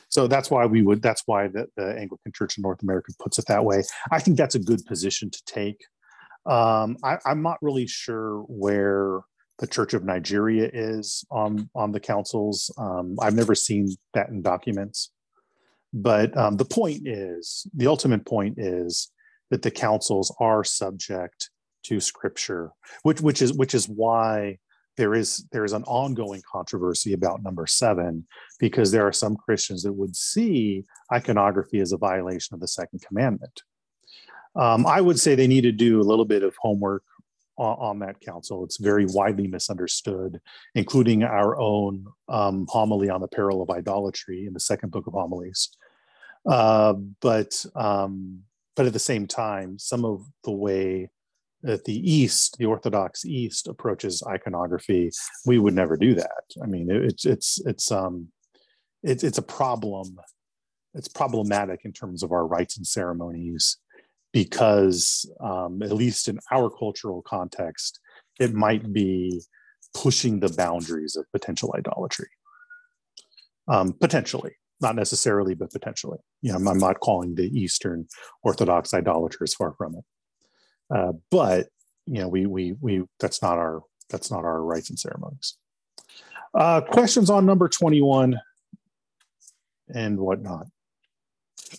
so 0.08 0.26
that's 0.26 0.50
why 0.50 0.66
we 0.66 0.82
would, 0.82 1.02
that's 1.02 1.22
why 1.26 1.48
the, 1.48 1.66
the 1.76 1.96
Anglican 1.98 2.32
Church 2.32 2.56
in 2.56 2.62
North 2.62 2.82
America 2.82 3.12
puts 3.18 3.38
it 3.38 3.46
that 3.48 3.64
way. 3.64 3.82
I 4.10 4.20
think 4.20 4.36
that's 4.36 4.54
a 4.54 4.60
good 4.60 4.84
position 4.86 5.30
to 5.30 5.42
take. 5.46 5.84
Um, 6.46 6.96
I, 7.02 7.18
I'm 7.26 7.42
not 7.42 7.58
really 7.60 7.86
sure 7.86 8.40
where 8.42 9.20
the 9.58 9.66
Church 9.66 9.94
of 9.94 10.04
Nigeria 10.04 10.70
is 10.72 11.24
on, 11.30 11.68
on 11.74 11.90
the 11.90 12.00
councils. 12.00 12.72
Um, 12.78 13.16
I've 13.20 13.34
never 13.34 13.54
seen 13.54 13.96
that 14.14 14.28
in 14.28 14.42
documents. 14.42 15.10
But 15.92 16.36
um, 16.36 16.56
the 16.56 16.64
point 16.64 17.06
is, 17.06 17.66
the 17.74 17.86
ultimate 17.86 18.24
point 18.26 18.58
is 18.58 19.10
that 19.50 19.62
the 19.62 19.70
councils 19.70 20.34
are 20.40 20.64
subject 20.64 21.50
to 21.84 22.00
scripture, 22.00 22.72
which 23.02 23.20
which 23.20 23.42
is 23.42 23.52
which 23.52 23.74
is 23.74 23.88
why 23.88 24.58
there 24.96 25.14
is 25.14 25.46
there 25.52 25.64
is 25.64 25.72
an 25.72 25.84
ongoing 25.84 26.42
controversy 26.50 27.12
about 27.12 27.42
number 27.42 27.66
seven 27.66 28.26
because 28.58 28.90
there 28.90 29.06
are 29.06 29.12
some 29.12 29.36
Christians 29.36 29.82
that 29.82 29.92
would 29.92 30.16
see 30.16 30.84
iconography 31.12 31.80
as 31.80 31.92
a 31.92 31.98
violation 31.98 32.54
of 32.54 32.60
the 32.60 32.68
second 32.68 33.02
commandment. 33.02 33.62
Um, 34.56 34.86
I 34.86 35.00
would 35.00 35.20
say 35.20 35.34
they 35.34 35.46
need 35.46 35.62
to 35.62 35.72
do 35.72 36.00
a 36.00 36.08
little 36.08 36.24
bit 36.24 36.42
of 36.42 36.56
homework 36.56 37.02
on, 37.58 38.00
that 38.00 38.20
council. 38.20 38.64
It's 38.64 38.76
very 38.76 39.06
widely 39.06 39.46
misunderstood, 39.46 40.40
including 40.74 41.22
our 41.22 41.58
own 41.58 42.06
um, 42.28 42.66
homily 42.68 43.08
on 43.08 43.20
the 43.20 43.28
peril 43.28 43.62
of 43.62 43.70
idolatry 43.70 44.46
in 44.46 44.52
the 44.52 44.60
second 44.60 44.90
book 44.90 45.06
of 45.06 45.14
homilies. 45.14 45.70
Uh, 46.46 46.94
but 47.20 47.64
um, 47.74 48.40
but 48.76 48.86
at 48.86 48.92
the 48.92 48.98
same 48.98 49.26
time, 49.26 49.78
some 49.78 50.04
of 50.04 50.24
the 50.44 50.52
way 50.52 51.10
that 51.62 51.84
the 51.84 52.12
East, 52.12 52.56
the 52.58 52.66
Orthodox 52.66 53.24
East, 53.24 53.66
approaches 53.66 54.22
iconography, 54.26 55.10
we 55.46 55.58
would 55.58 55.74
never 55.74 55.96
do 55.96 56.14
that. 56.14 56.44
I 56.62 56.66
mean, 56.66 56.88
it's 56.90 57.24
it's 57.24 57.58
it's 57.66 57.90
um, 57.90 58.28
it's 59.02 59.24
it's 59.24 59.38
a 59.38 59.42
problem. 59.42 60.16
It's 60.94 61.08
problematic 61.08 61.80
in 61.84 61.92
terms 61.92 62.22
of 62.22 62.32
our 62.32 62.46
rites 62.46 62.76
and 62.76 62.86
ceremonies 62.86 63.78
because, 64.32 65.30
um, 65.40 65.82
at 65.82 65.92
least 65.92 66.28
in 66.28 66.38
our 66.50 66.70
cultural 66.70 67.22
context, 67.22 68.00
it 68.38 68.54
might 68.54 68.92
be 68.92 69.42
pushing 69.94 70.40
the 70.40 70.52
boundaries 70.52 71.16
of 71.16 71.24
potential 71.32 71.74
idolatry. 71.76 72.28
Um, 73.68 73.94
potentially, 73.94 74.52
not 74.80 74.94
necessarily, 74.94 75.54
but 75.54 75.72
potentially. 75.72 76.18
You 76.42 76.52
know, 76.52 76.70
I'm 76.70 76.78
not 76.78 77.00
calling 77.00 77.34
the 77.34 77.46
Eastern 77.46 78.06
Orthodox 78.42 78.92
idolaters 78.92 79.54
far 79.54 79.74
from 79.76 79.96
it. 79.96 80.04
Uh, 80.94 81.12
but 81.30 81.68
you 82.06 82.20
know, 82.20 82.28
we 82.28 82.46
we 82.46 82.74
we 82.80 83.02
that's 83.18 83.42
not 83.42 83.58
our 83.58 83.82
that's 84.10 84.30
not 84.30 84.44
our 84.44 84.62
rites 84.62 84.90
and 84.90 84.98
ceremonies. 84.98 85.56
Uh, 86.54 86.80
questions 86.80 87.28
on 87.28 87.44
number 87.44 87.68
21 87.68 88.38
and 89.94 90.18
whatnot. 90.18 90.66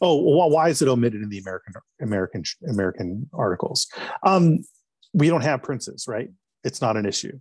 Oh, 0.02 0.22
well, 0.22 0.50
why 0.50 0.70
is 0.70 0.82
it 0.82 0.88
omitted 0.88 1.22
in 1.22 1.30
the 1.30 1.40
American 1.40 1.74
American 2.02 2.44
American 2.70 3.30
articles? 3.34 3.88
Um, 4.24 4.60
we 5.14 5.30
don't 5.30 5.42
have 5.42 5.64
princes, 5.64 6.06
right? 6.08 6.30
It's 6.64 6.82
not 6.82 6.98
an 6.98 7.06
issue. 7.06 7.40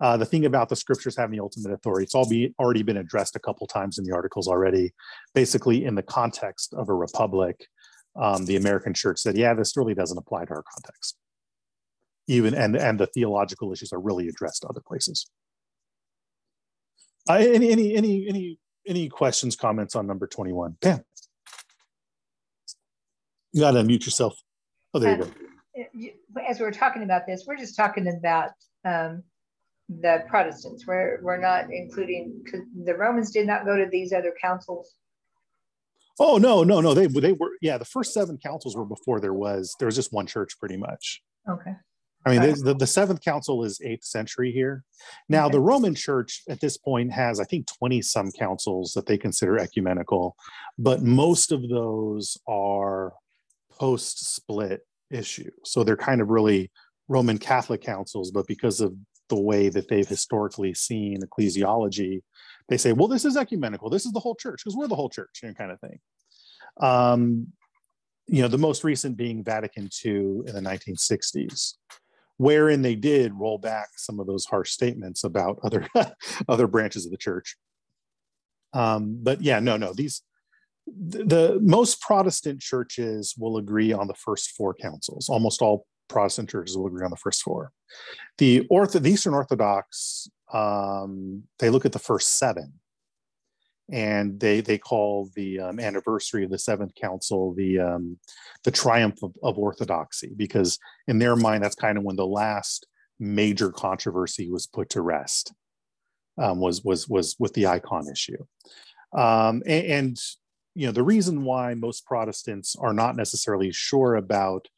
Uh, 0.00 0.16
the 0.16 0.26
thing 0.26 0.44
about 0.44 0.68
the 0.68 0.76
scriptures 0.76 1.16
having 1.16 1.36
the 1.36 1.42
ultimate 1.42 1.72
authority, 1.72 2.04
it's 2.04 2.14
all 2.14 2.28
be 2.28 2.54
already 2.58 2.82
been 2.82 2.98
addressed 2.98 3.36
a 3.36 3.40
couple 3.40 3.66
times 3.66 3.98
in 3.98 4.04
the 4.04 4.14
articles 4.14 4.48
already. 4.48 4.92
Basically, 5.34 5.84
in 5.84 5.94
the 5.94 6.02
context 6.02 6.74
of 6.74 6.88
a 6.88 6.94
republic, 6.94 7.66
um, 8.14 8.44
the 8.46 8.56
American 8.56 8.94
church 8.94 9.18
said, 9.18 9.36
"Yeah, 9.36 9.54
this 9.54 9.76
really 9.76 9.94
doesn't 9.94 10.18
apply 10.18 10.44
to 10.46 10.54
our 10.54 10.64
context." 10.74 11.16
even 12.28 12.54
and 12.54 12.76
and 12.76 12.98
the 12.98 13.06
theological 13.06 13.72
issues 13.72 13.92
are 13.92 14.00
really 14.00 14.28
addressed 14.28 14.64
other 14.64 14.80
places. 14.80 15.30
Uh, 17.28 17.34
any 17.34 17.70
any 17.70 17.94
any 17.94 18.28
any 18.28 18.58
any 18.86 19.08
questions, 19.08 19.56
comments 19.56 19.94
on 19.94 20.06
number 20.06 20.26
twenty 20.26 20.52
one? 20.52 20.76
Pam, 20.80 21.00
you 23.52 23.60
got 23.60 23.72
to 23.72 23.82
unmute 23.82 24.04
yourself. 24.04 24.34
Oh, 24.94 24.98
there 24.98 25.16
you 25.16 25.24
go. 25.24 25.30
Uh, 25.78 26.40
as 26.48 26.60
we're 26.60 26.70
talking 26.70 27.02
about 27.02 27.26
this, 27.26 27.44
we're 27.46 27.56
just 27.56 27.76
talking 27.76 28.08
about 28.08 28.50
um, 28.84 29.22
the 29.88 30.24
Protestants. 30.28 30.86
We're 30.86 31.20
we're 31.22 31.40
not 31.40 31.66
including 31.70 32.42
the 32.84 32.94
Romans 32.94 33.30
did 33.30 33.46
not 33.46 33.64
go 33.64 33.76
to 33.76 33.86
these 33.86 34.12
other 34.12 34.34
councils. 34.40 34.94
Oh 36.18 36.38
no 36.38 36.64
no 36.64 36.80
no 36.80 36.94
they 36.94 37.06
they 37.06 37.32
were 37.32 37.52
yeah 37.60 37.78
the 37.78 37.84
first 37.84 38.12
seven 38.12 38.38
councils 38.38 38.76
were 38.76 38.84
before 38.84 39.20
there 39.20 39.34
was 39.34 39.74
there 39.78 39.86
was 39.86 39.96
just 39.96 40.12
one 40.12 40.26
church 40.26 40.58
pretty 40.58 40.76
much. 40.76 41.22
Okay. 41.48 41.72
I 42.24 42.30
mean, 42.30 42.64
the, 42.64 42.74
the, 42.74 42.88
seventh 42.88 43.20
council 43.20 43.62
is 43.62 43.80
eighth 43.84 44.02
century 44.02 44.50
here. 44.50 44.82
Now, 45.28 45.46
okay. 45.46 45.52
the 45.52 45.60
Roman 45.60 45.94
Church 45.94 46.42
at 46.48 46.60
this 46.60 46.76
point 46.76 47.12
has, 47.12 47.38
I 47.38 47.44
think, 47.44 47.68
20 47.78 48.02
some 48.02 48.32
councils 48.32 48.94
that 48.94 49.06
they 49.06 49.16
consider 49.16 49.58
ecumenical, 49.58 50.34
but 50.76 51.02
most 51.02 51.52
of 51.52 51.68
those 51.68 52.36
are 52.48 53.12
post 53.70 54.34
split 54.34 54.80
issue. 55.08 55.52
So 55.64 55.84
they're 55.84 55.96
kind 55.96 56.20
of 56.20 56.28
really 56.28 56.72
Roman 57.06 57.38
Catholic 57.38 57.80
councils, 57.80 58.32
but 58.32 58.48
because 58.48 58.80
of 58.80 58.92
the 59.28 59.40
way 59.40 59.68
that 59.68 59.88
they've 59.88 60.08
historically 60.08 60.74
seen 60.74 61.20
ecclesiology, 61.22 62.22
they 62.68 62.76
say, 62.76 62.92
well, 62.92 63.08
this 63.08 63.24
is 63.24 63.36
ecumenical. 63.36 63.90
This 63.90 64.06
is 64.06 64.12
the 64.12 64.20
whole 64.20 64.34
church 64.34 64.62
because 64.62 64.76
we're 64.76 64.88
the 64.88 64.96
whole 64.96 65.10
church, 65.10 65.40
you 65.42 65.48
know, 65.48 65.54
kind 65.54 65.70
of 65.70 65.80
thing. 65.80 65.98
Um, 66.80 67.48
you 68.26 68.42
know, 68.42 68.48
the 68.48 68.58
most 68.58 68.84
recent 68.84 69.16
being 69.16 69.44
Vatican 69.44 69.88
II 70.04 70.12
in 70.46 70.52
the 70.52 70.60
1960s 70.60 71.74
wherein 72.38 72.82
they 72.82 72.94
did 72.94 73.32
roll 73.34 73.58
back 73.58 73.88
some 73.96 74.20
of 74.20 74.26
those 74.26 74.44
harsh 74.44 74.70
statements 74.70 75.24
about 75.24 75.58
other 75.62 75.86
other 76.48 76.66
branches 76.66 77.04
of 77.04 77.10
the 77.10 77.16
church. 77.16 77.56
Um, 78.72 79.18
but 79.22 79.40
yeah, 79.40 79.60
no, 79.60 79.76
no, 79.76 79.92
these 79.92 80.22
the 80.86 81.58
most 81.62 82.00
Protestant 82.00 82.60
churches 82.60 83.34
will 83.36 83.56
agree 83.56 83.92
on 83.92 84.06
the 84.06 84.14
first 84.14 84.50
four 84.50 84.72
councils. 84.74 85.28
Almost 85.28 85.60
all 85.60 85.86
Protestant 86.08 86.50
churches 86.50 86.76
will 86.76 86.86
agree 86.86 87.04
on 87.04 87.10
the 87.10 87.16
first 87.16 87.42
four. 87.42 87.72
The, 88.38 88.66
Ortho, 88.70 89.00
the 89.00 89.10
Eastern 89.10 89.34
Orthodox, 89.34 90.28
um, 90.52 91.44
they 91.58 91.70
look 91.70 91.84
at 91.84 91.92
the 91.92 91.98
first 91.98 92.38
seven, 92.38 92.74
and 93.90 94.40
they 94.40 94.60
they 94.60 94.78
call 94.78 95.30
the 95.34 95.60
um, 95.60 95.78
anniversary 95.78 96.44
of 96.44 96.50
the 96.50 96.58
Seventh 96.58 96.94
Council 96.94 97.54
the 97.54 97.78
um, 97.78 98.18
the 98.64 98.70
triumph 98.70 99.22
of, 99.22 99.32
of 99.42 99.58
Orthodoxy, 99.58 100.32
because 100.36 100.78
in 101.06 101.18
their 101.18 101.36
mind 101.36 101.62
that's 101.62 101.76
kind 101.76 101.96
of 101.96 102.04
when 102.04 102.16
the 102.16 102.26
last 102.26 102.86
major 103.18 103.70
controversy 103.70 104.50
was 104.50 104.66
put 104.66 104.90
to 104.90 105.02
rest. 105.02 105.52
Um, 106.38 106.60
was 106.60 106.84
was 106.84 107.08
was 107.08 107.36
with 107.38 107.54
the 107.54 107.66
icon 107.66 108.08
issue, 108.10 108.44
um, 109.16 109.62
and, 109.66 109.86
and 109.86 110.20
you 110.74 110.86
know 110.86 110.92
the 110.92 111.02
reason 111.02 111.44
why 111.44 111.74
most 111.74 112.04
Protestants 112.04 112.76
are 112.76 112.92
not 112.92 113.16
necessarily 113.16 113.72
sure 113.72 114.16
about 114.16 114.68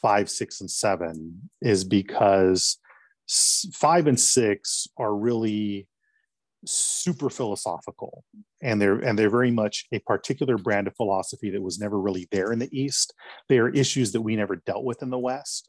five, 0.00 0.30
six, 0.30 0.60
and 0.60 0.70
seven 0.70 1.50
is 1.60 1.84
because 1.84 2.78
five 3.72 4.06
and 4.06 4.18
six 4.18 4.86
are 4.96 5.14
really 5.14 5.86
super 6.64 7.30
philosophical 7.30 8.24
and 8.62 8.82
they're 8.82 8.98
and 8.98 9.16
they're 9.16 9.30
very 9.30 9.50
much 9.50 9.86
a 9.92 10.00
particular 10.00 10.58
brand 10.58 10.88
of 10.88 10.96
philosophy 10.96 11.50
that 11.50 11.62
was 11.62 11.78
never 11.78 12.00
really 12.00 12.26
there 12.32 12.52
in 12.52 12.58
the 12.58 12.68
east. 12.78 13.14
They 13.48 13.58
are 13.58 13.68
issues 13.68 14.12
that 14.12 14.22
we 14.22 14.36
never 14.36 14.56
dealt 14.56 14.84
with 14.84 15.02
in 15.02 15.10
the 15.10 15.18
west. 15.18 15.68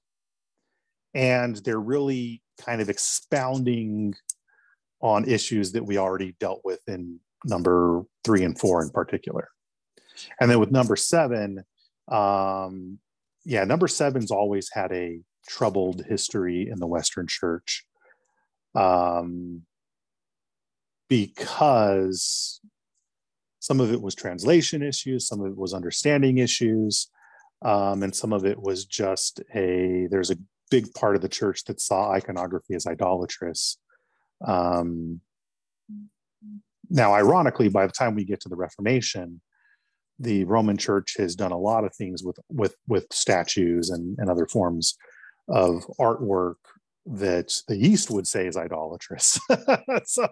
And 1.14 1.56
they're 1.58 1.80
really 1.80 2.42
kind 2.60 2.82
of 2.82 2.90
expounding 2.90 4.14
on 5.02 5.28
issues 5.28 5.72
that 5.72 5.84
we 5.84 5.98
already 5.98 6.36
dealt 6.40 6.62
with 6.64 6.82
in 6.88 7.20
number 7.46 8.04
three 8.24 8.44
and 8.44 8.60
four 8.60 8.84
in 8.84 8.90
particular. 8.90 9.50
And 10.40 10.52
then 10.52 10.60
with 10.60 10.72
number 10.72 10.96
seven, 10.96 11.64
um, 12.12 13.00
yeah, 13.50 13.64
number 13.64 13.88
seven's 13.88 14.30
always 14.30 14.70
had 14.72 14.92
a 14.92 15.22
troubled 15.48 16.04
history 16.08 16.70
in 16.70 16.78
the 16.78 16.86
Western 16.86 17.26
Church 17.26 17.84
um, 18.76 19.64
because 21.08 22.62
some 23.60 23.80
of 23.80 23.92
it 23.92 24.04
was 24.04 24.14
translation 24.14 24.84
issues, 24.84 25.28
some 25.28 25.42
of 25.42 25.48
it 25.48 25.58
was 25.58 25.74
understanding 25.74 26.38
issues, 26.38 27.10
um, 27.64 28.04
and 28.04 28.16
some 28.16 28.34
of 28.34 28.46
it 28.46 28.62
was 28.62 28.86
just 28.86 29.42
a 29.56 30.08
there's 30.12 30.30
a 30.30 30.38
big 30.70 30.94
part 30.94 31.16
of 31.16 31.24
the 31.24 31.28
church 31.28 31.64
that 31.64 31.82
saw 31.82 32.12
iconography 32.12 32.76
as 32.76 32.86
idolatrous. 32.86 33.80
Um, 34.46 35.22
now, 36.88 37.16
ironically, 37.16 37.68
by 37.68 37.88
the 37.88 37.94
time 37.94 38.14
we 38.14 38.26
get 38.26 38.42
to 38.42 38.50
the 38.50 38.56
Reformation, 38.56 39.42
the 40.20 40.44
Roman 40.44 40.78
Church 40.78 41.16
has 41.18 41.36
done 41.36 41.52
a 41.52 41.58
lot 41.58 41.84
of 41.86 41.96
things 41.96 42.24
with 42.24 42.40
with 42.50 42.76
with 42.88 43.08
statues 43.12 43.90
and, 43.90 44.18
and 44.20 44.30
other 44.30 44.46
forms 44.46 44.98
of 45.48 45.86
artwork 46.00 46.56
that 47.12 47.54
the 47.68 47.76
East 47.76 48.12
would 48.12 48.28
say 48.28 48.46
is 48.46 48.56
idolatrous. 48.56 49.40
so 50.06 50.28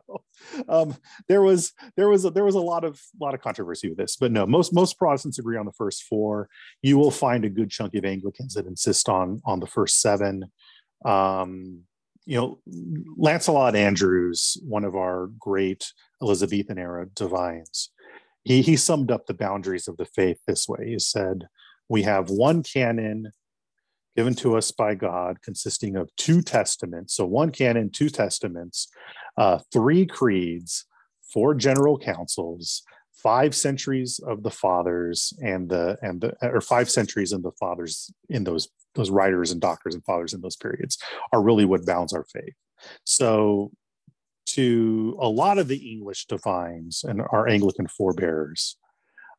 um, 0.69 0.95
there 1.28 1.41
was 1.41 1.73
there 1.95 2.10
was 2.10 2.26
a, 2.26 2.30
there 2.30 2.45
was 2.45 2.56
a 2.56 2.60
lot 2.60 2.84
of 2.84 3.02
lot 3.19 3.34
of 3.34 3.41
controversy 3.41 3.89
with 3.89 3.97
this, 3.97 4.15
but 4.15 4.32
no, 4.32 4.45
most 4.45 4.73
most 4.73 4.97
Protestants 4.97 5.39
agree 5.39 5.58
on 5.58 5.65
the 5.65 5.71
first 5.71 6.04
four. 6.04 6.50
You 6.82 6.97
will 6.97 7.12
find 7.12 7.45
a 7.45 7.50
good 7.50 7.71
chunk 7.71 7.95
of 7.95 8.06
Anglicans 8.06 8.54
that 8.54 8.67
insist 8.67 9.10
on 9.10 9.41
on 9.45 9.60
the 9.60 9.67
first 9.67 10.02
seven. 10.02 10.45
Um, 11.06 11.84
you 12.26 12.36
know, 12.36 12.60
Lancelot 13.15 13.76
Andrewes, 13.76 14.58
one 14.67 14.84
of 14.84 14.95
our 14.95 15.28
great 15.39 15.93
Elizabethan 16.21 16.78
era 16.78 17.08
divines, 17.15 17.89
he, 18.43 18.62
he 18.62 18.76
summed 18.76 19.12
up 19.12 19.26
the 19.26 19.34
boundaries 19.34 19.88
of 19.88 19.97
the 19.97 20.06
faith 20.06 20.39
this 20.47 20.67
way. 20.67 20.88
He 20.88 21.00
said, 21.00 21.47
We 21.89 22.04
have 22.04 22.30
one 22.30 22.63
canon 22.63 23.32
given 24.15 24.34
to 24.36 24.58
us 24.58 24.71
by 24.71 24.95
God 24.95 25.41
consisting 25.41 25.95
of 25.95 26.10
two 26.15 26.41
testaments. 26.41 27.13
So, 27.13 27.26
one 27.26 27.52
canon, 27.52 27.89
two 27.89 28.10
testaments, 28.10 28.88
uh, 29.38 29.60
three 29.71 30.06
creeds, 30.06 30.86
four 31.32 31.54
general 31.54 31.97
councils, 31.97 32.84
five 33.17 33.56
centuries 33.56 34.19
of 34.26 34.43
the 34.43 34.52
fathers 34.52 35.34
and 35.41 35.69
the 35.69 35.97
and 36.02 36.21
the 36.21 36.34
or 36.41 36.62
five 36.62 36.89
centuries 36.89 37.34
in 37.34 37.41
the 37.41 37.52
fathers 37.60 38.12
in 38.30 38.43
those 38.43 38.69
those 38.95 39.10
writers 39.10 39.52
and 39.52 39.60
doctors 39.60 39.95
and 39.95 40.06
fathers 40.06 40.34
in 40.34 40.41
those 40.41 40.56
periods 40.56 40.97
are 41.34 41.41
really 41.41 41.65
what 41.65 41.86
bounds 41.86 42.13
our 42.13 42.26
faith 42.26 42.54
so 43.04 43.71
to 44.58 45.15
a 45.22 45.30
lot 45.30 45.60
of 45.60 45.67
the 45.67 45.91
English 45.91 46.26
divines 46.26 47.04
and 47.04 47.22
our 47.22 47.48
Anglican 47.48 47.88
forebears, 47.88 48.76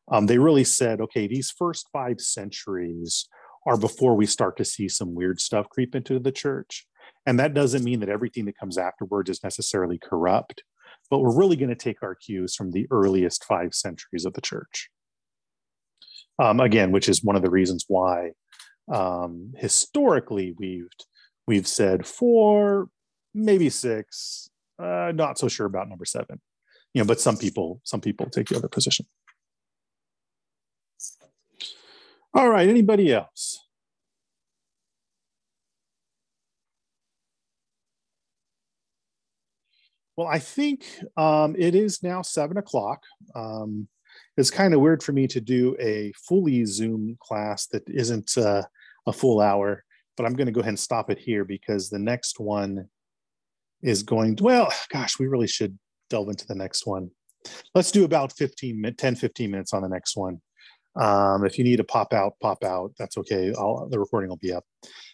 um, 0.09 0.27
they 0.27 0.37
really 0.37 0.63
said, 0.63 1.01
okay, 1.01 1.27
these 1.27 1.51
first 1.51 1.89
five 1.91 2.21
centuries 2.21 3.27
are 3.67 3.75
before 3.75 4.15
we 4.15 4.25
start 4.25 4.55
to 4.55 4.63
see 4.63 4.87
some 4.87 5.13
weird 5.13 5.41
stuff 5.41 5.67
creep 5.67 5.93
into 5.93 6.19
the 6.19 6.31
church. 6.31 6.87
And 7.25 7.37
that 7.37 7.53
doesn't 7.53 7.83
mean 7.83 7.99
that 7.99 8.07
everything 8.07 8.45
that 8.45 8.57
comes 8.57 8.77
afterwards 8.77 9.29
is 9.29 9.43
necessarily 9.43 9.99
corrupt, 10.01 10.63
but 11.09 11.19
we're 11.19 11.37
really 11.37 11.57
going 11.57 11.67
to 11.67 11.75
take 11.75 12.01
our 12.01 12.15
cues 12.15 12.55
from 12.55 12.71
the 12.71 12.87
earliest 12.89 13.43
five 13.43 13.73
centuries 13.73 14.23
of 14.23 14.33
the 14.35 14.41
church. 14.41 14.89
Um, 16.41 16.61
again, 16.61 16.93
which 16.93 17.09
is 17.09 17.25
one 17.25 17.35
of 17.35 17.41
the 17.41 17.49
reasons 17.49 17.83
why 17.89 18.31
um, 18.89 19.51
historically 19.57 20.55
we've 20.57 20.87
we've 21.45 21.67
said 21.67 22.07
four, 22.07 22.87
maybe 23.33 23.69
six, 23.69 24.48
uh, 24.79 25.11
not 25.13 25.37
so 25.37 25.47
sure 25.47 25.65
about 25.65 25.89
number 25.89 26.05
seven. 26.05 26.39
You 26.93 27.01
know, 27.01 27.07
but 27.07 27.19
some 27.19 27.37
people, 27.37 27.81
some 27.83 28.01
people 28.01 28.29
take 28.29 28.47
the 28.47 28.57
other 28.57 28.67
position. 28.67 29.05
All 32.33 32.49
right, 32.49 32.67
anybody 32.67 33.11
else? 33.13 33.59
Well, 40.15 40.27
I 40.27 40.39
think 40.39 40.83
um, 41.15 41.55
it 41.57 41.75
is 41.75 42.03
now 42.03 42.21
seven 42.21 42.57
o'clock. 42.57 43.03
Um, 43.35 43.87
it's 44.35 44.51
kind 44.51 44.73
of 44.73 44.81
weird 44.81 45.01
for 45.01 45.13
me 45.13 45.27
to 45.27 45.39
do 45.39 45.77
a 45.79 46.11
fully 46.27 46.65
Zoom 46.65 47.17
class 47.21 47.67
that 47.67 47.83
isn't 47.87 48.37
uh, 48.37 48.63
a 49.05 49.13
full 49.13 49.39
hour, 49.39 49.83
but 50.17 50.25
I'm 50.25 50.33
going 50.33 50.47
to 50.47 50.51
go 50.51 50.59
ahead 50.59 50.69
and 50.69 50.79
stop 50.79 51.09
it 51.09 51.19
here 51.19 51.45
because 51.45 51.89
the 51.89 51.99
next 51.99 52.39
one 52.39 52.89
is 53.81 54.03
going 54.03 54.37
well, 54.41 54.71
gosh, 54.89 55.19
we 55.19 55.27
really 55.27 55.47
should 55.47 55.77
delve 56.09 56.29
into 56.29 56.45
the 56.47 56.55
next 56.55 56.85
one. 56.85 57.09
Let's 57.73 57.91
do 57.91 58.03
about 58.03 58.33
15, 58.33 58.95
10, 58.97 59.15
15 59.15 59.51
minutes 59.51 59.73
on 59.73 59.81
the 59.81 59.89
next 59.89 60.17
one. 60.17 60.41
Um, 60.99 61.45
if 61.45 61.57
you 61.57 61.63
need 61.63 61.77
to 61.77 61.83
pop 61.83 62.13
out, 62.13 62.33
pop 62.41 62.63
out. 62.63 62.91
That's 62.97 63.17
okay. 63.17 63.53
I'll, 63.57 63.87
the 63.89 63.99
recording 63.99 64.29
will 64.29 64.37
be 64.37 64.51
up. 64.51 64.65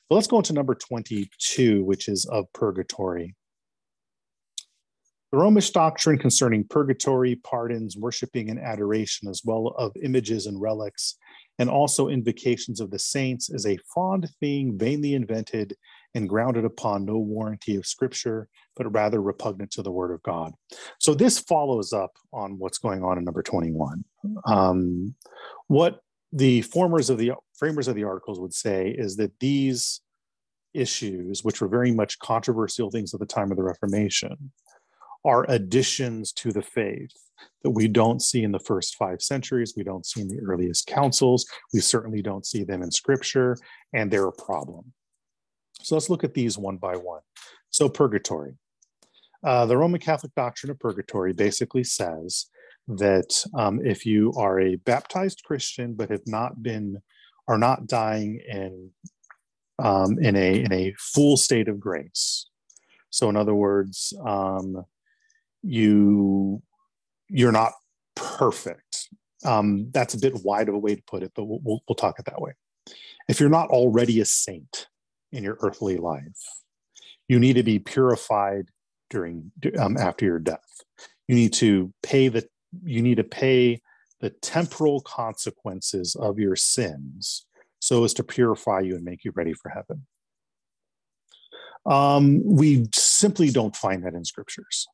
But 0.09 0.15
let's 0.15 0.27
go 0.27 0.37
into 0.37 0.53
number 0.53 0.75
22, 0.75 1.83
which 1.83 2.07
is 2.07 2.25
of 2.25 2.45
purgatory. 2.53 3.35
The 5.31 5.37
Romish 5.37 5.71
doctrine 5.71 6.17
concerning 6.17 6.63
purgatory, 6.63 7.35
pardons, 7.35 7.97
worshiping, 7.97 8.49
and 8.49 8.59
adoration, 8.59 9.27
as 9.27 9.41
well 9.43 9.75
of 9.77 9.91
images 10.01 10.45
and 10.45 10.61
relics, 10.61 11.17
and 11.59 11.69
also 11.69 12.07
invocations 12.07 12.79
of 12.79 12.89
the 12.89 12.99
saints, 12.99 13.49
is 13.49 13.65
a 13.65 13.77
fond 13.93 14.29
thing 14.39 14.77
vainly 14.77 15.13
invented 15.13 15.75
and 16.15 16.29
grounded 16.29 16.63
upon 16.63 17.05
no 17.05 17.17
warranty 17.17 17.75
of 17.75 17.85
scripture, 17.85 18.47
but 18.75 18.91
rather 18.91 19.21
repugnant 19.21 19.69
to 19.71 19.83
the 19.83 19.91
word 19.91 20.11
of 20.11 20.23
God. 20.23 20.53
So 20.97 21.13
this 21.13 21.37
follows 21.37 21.93
up 21.93 22.13
on 22.31 22.57
what's 22.57 22.77
going 22.77 23.03
on 23.03 23.17
in 23.17 23.25
number 23.25 23.43
21. 23.43 24.03
Um, 24.47 25.13
what 25.67 25.99
the 26.31 26.61
formers 26.61 27.09
of 27.09 27.17
the 27.17 27.33
framers 27.53 27.87
of 27.87 27.95
the 27.95 28.05
articles 28.05 28.39
would 28.39 28.53
say 28.53 28.95
is 28.97 29.17
that 29.17 29.37
these 29.39 30.01
issues, 30.73 31.43
which 31.43 31.61
were 31.61 31.67
very 31.67 31.91
much 31.91 32.17
controversial 32.19 32.89
things 32.89 33.13
at 33.13 33.19
the 33.19 33.25
time 33.25 33.51
of 33.51 33.57
the 33.57 33.63
Reformation, 33.63 34.51
are 35.25 35.45
additions 35.49 36.31
to 36.31 36.51
the 36.51 36.61
faith 36.61 37.11
that 37.63 37.71
we 37.71 37.87
don't 37.87 38.21
see 38.21 38.43
in 38.43 38.51
the 38.51 38.59
first 38.59 38.95
five 38.95 39.21
centuries. 39.21 39.73
We 39.75 39.83
don't 39.83 40.05
see 40.05 40.21
in 40.21 40.27
the 40.27 40.39
earliest 40.39 40.87
councils. 40.87 41.45
We 41.73 41.81
certainly 41.81 42.21
don't 42.21 42.45
see 42.45 42.63
them 42.63 42.81
in 42.83 42.91
scripture, 42.91 43.57
and 43.91 44.09
they're 44.09 44.27
a 44.27 44.31
problem. 44.31 44.93
So 45.85 45.93
let's 45.93 46.09
look 46.09 46.23
at 46.23 46.33
these 46.33 46.57
one 46.57 46.77
by 46.77 46.95
one. 46.95 47.21
So, 47.69 47.87
purgatory. 47.87 48.55
Uh, 49.43 49.67
the 49.67 49.77
Roman 49.77 49.99
Catholic 49.99 50.33
doctrine 50.33 50.71
of 50.71 50.79
purgatory 50.79 51.31
basically 51.31 51.83
says 51.83 52.47
that 52.87 53.45
um, 53.53 53.79
if 53.85 54.03
you 54.03 54.33
are 54.35 54.59
a 54.59 54.77
baptized 54.77 55.43
Christian 55.45 55.93
but 55.93 56.09
have 56.09 56.25
not 56.25 56.63
been, 56.63 56.97
are 57.47 57.59
not 57.59 57.85
dying 57.85 58.41
in 58.47 58.89
um, 59.77 60.17
in 60.19 60.35
a 60.35 60.63
in 60.63 60.73
a 60.73 60.95
full 60.97 61.37
state 61.37 61.67
of 61.67 61.79
grace. 61.79 62.47
So, 63.11 63.29
in 63.29 63.35
other 63.35 63.53
words, 63.53 64.11
um, 64.25 64.85
you 65.61 66.63
you're 67.29 67.51
not 67.51 67.73
perfect. 68.15 69.09
Um, 69.43 69.91
that's 69.91 70.15
a 70.15 70.19
bit 70.19 70.43
wide 70.43 70.67
of 70.67 70.73
a 70.73 70.79
way 70.79 70.95
to 70.95 71.03
put 71.03 71.21
it, 71.21 71.33
but 71.35 71.43
we'll, 71.43 71.59
we'll, 71.63 71.83
we'll 71.87 71.95
talk 71.95 72.17
it 72.17 72.25
that 72.25 72.41
way. 72.41 72.53
If 73.29 73.39
you're 73.39 73.49
not 73.49 73.69
already 73.69 74.19
a 74.19 74.25
saint, 74.25 74.87
in 75.31 75.43
your 75.43 75.57
earthly 75.61 75.97
life. 75.97 76.39
You 77.27 77.39
need 77.39 77.53
to 77.53 77.63
be 77.63 77.79
purified 77.79 78.69
during 79.09 79.51
um, 79.77 79.97
after 79.97 80.25
your 80.25 80.39
death. 80.39 80.81
You 81.27 81.35
need 81.35 81.53
to 81.53 81.93
pay 82.03 82.27
the 82.27 82.47
you 82.83 83.01
need 83.01 83.17
to 83.17 83.23
pay 83.23 83.81
the 84.21 84.29
temporal 84.29 85.01
consequences 85.01 86.15
of 86.15 86.39
your 86.39 86.55
sins 86.55 87.45
so 87.79 88.03
as 88.03 88.13
to 88.15 88.23
purify 88.23 88.79
you 88.79 88.95
and 88.95 89.03
make 89.03 89.23
you 89.23 89.31
ready 89.35 89.53
for 89.53 89.69
heaven. 89.69 90.05
Um, 91.85 92.41
we 92.43 92.87
simply 92.95 93.51
don't 93.51 93.75
find 93.75 94.03
that 94.03 94.15
in 94.15 94.25
scriptures. 94.25 94.87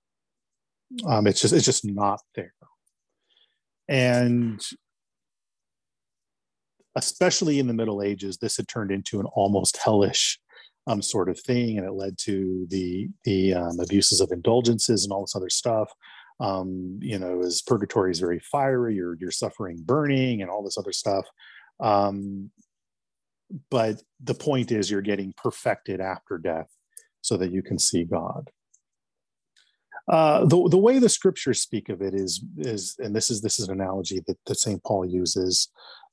Um, 1.05 1.25
it's 1.27 1.39
just 1.39 1.53
it's 1.53 1.65
just 1.65 1.85
not 1.85 2.19
there, 2.35 2.53
and 3.87 4.61
especially 6.95 7.59
in 7.59 7.67
the 7.67 7.73
Middle 7.73 8.01
Ages, 8.01 8.37
this 8.37 8.57
had 8.57 8.67
turned 8.67 8.91
into 8.91 9.19
an 9.19 9.25
almost 9.27 9.77
hellish 9.77 10.39
um, 10.87 11.01
sort 11.01 11.29
of 11.29 11.39
thing, 11.39 11.77
and 11.77 11.87
it 11.87 11.93
led 11.93 12.17
to 12.19 12.65
the 12.69 13.07
the 13.23 13.53
um, 13.53 13.79
abuses 13.79 14.21
of 14.21 14.31
indulgences 14.31 15.03
and 15.03 15.13
all 15.13 15.21
this 15.21 15.35
other 15.35 15.49
stuff. 15.49 15.89
Um, 16.39 16.97
you 17.01 17.19
know, 17.19 17.41
as 17.41 17.61
purgatory 17.61 18.11
is 18.11 18.19
very 18.19 18.39
fiery, 18.39 18.95
you're 18.95 19.15
you're 19.19 19.31
suffering 19.31 19.81
burning 19.83 20.41
and 20.41 20.49
all 20.49 20.63
this 20.63 20.77
other 20.77 20.91
stuff. 20.91 21.25
Um, 21.79 22.51
but 23.69 24.01
the 24.23 24.33
point 24.33 24.71
is, 24.71 24.89
you're 24.89 25.01
getting 25.01 25.33
perfected 25.37 25.99
after 25.99 26.37
death 26.37 26.69
so 27.21 27.37
that 27.37 27.51
you 27.51 27.61
can 27.61 27.77
see 27.77 28.03
God. 28.03 28.49
Uh, 30.07 30.45
the, 30.45 30.67
the 30.69 30.77
way 30.77 30.99
the 30.99 31.09
scriptures 31.09 31.61
speak 31.61 31.89
of 31.89 32.01
it 32.01 32.13
is 32.13 32.43
is 32.57 32.95
and 32.99 33.15
this 33.15 33.29
is 33.29 33.41
this 33.41 33.59
is 33.59 33.67
an 33.67 33.79
analogy 33.79 34.21
that, 34.27 34.37
that 34.45 34.55
St. 34.55 34.83
Paul 34.83 35.05
uses. 35.05 35.69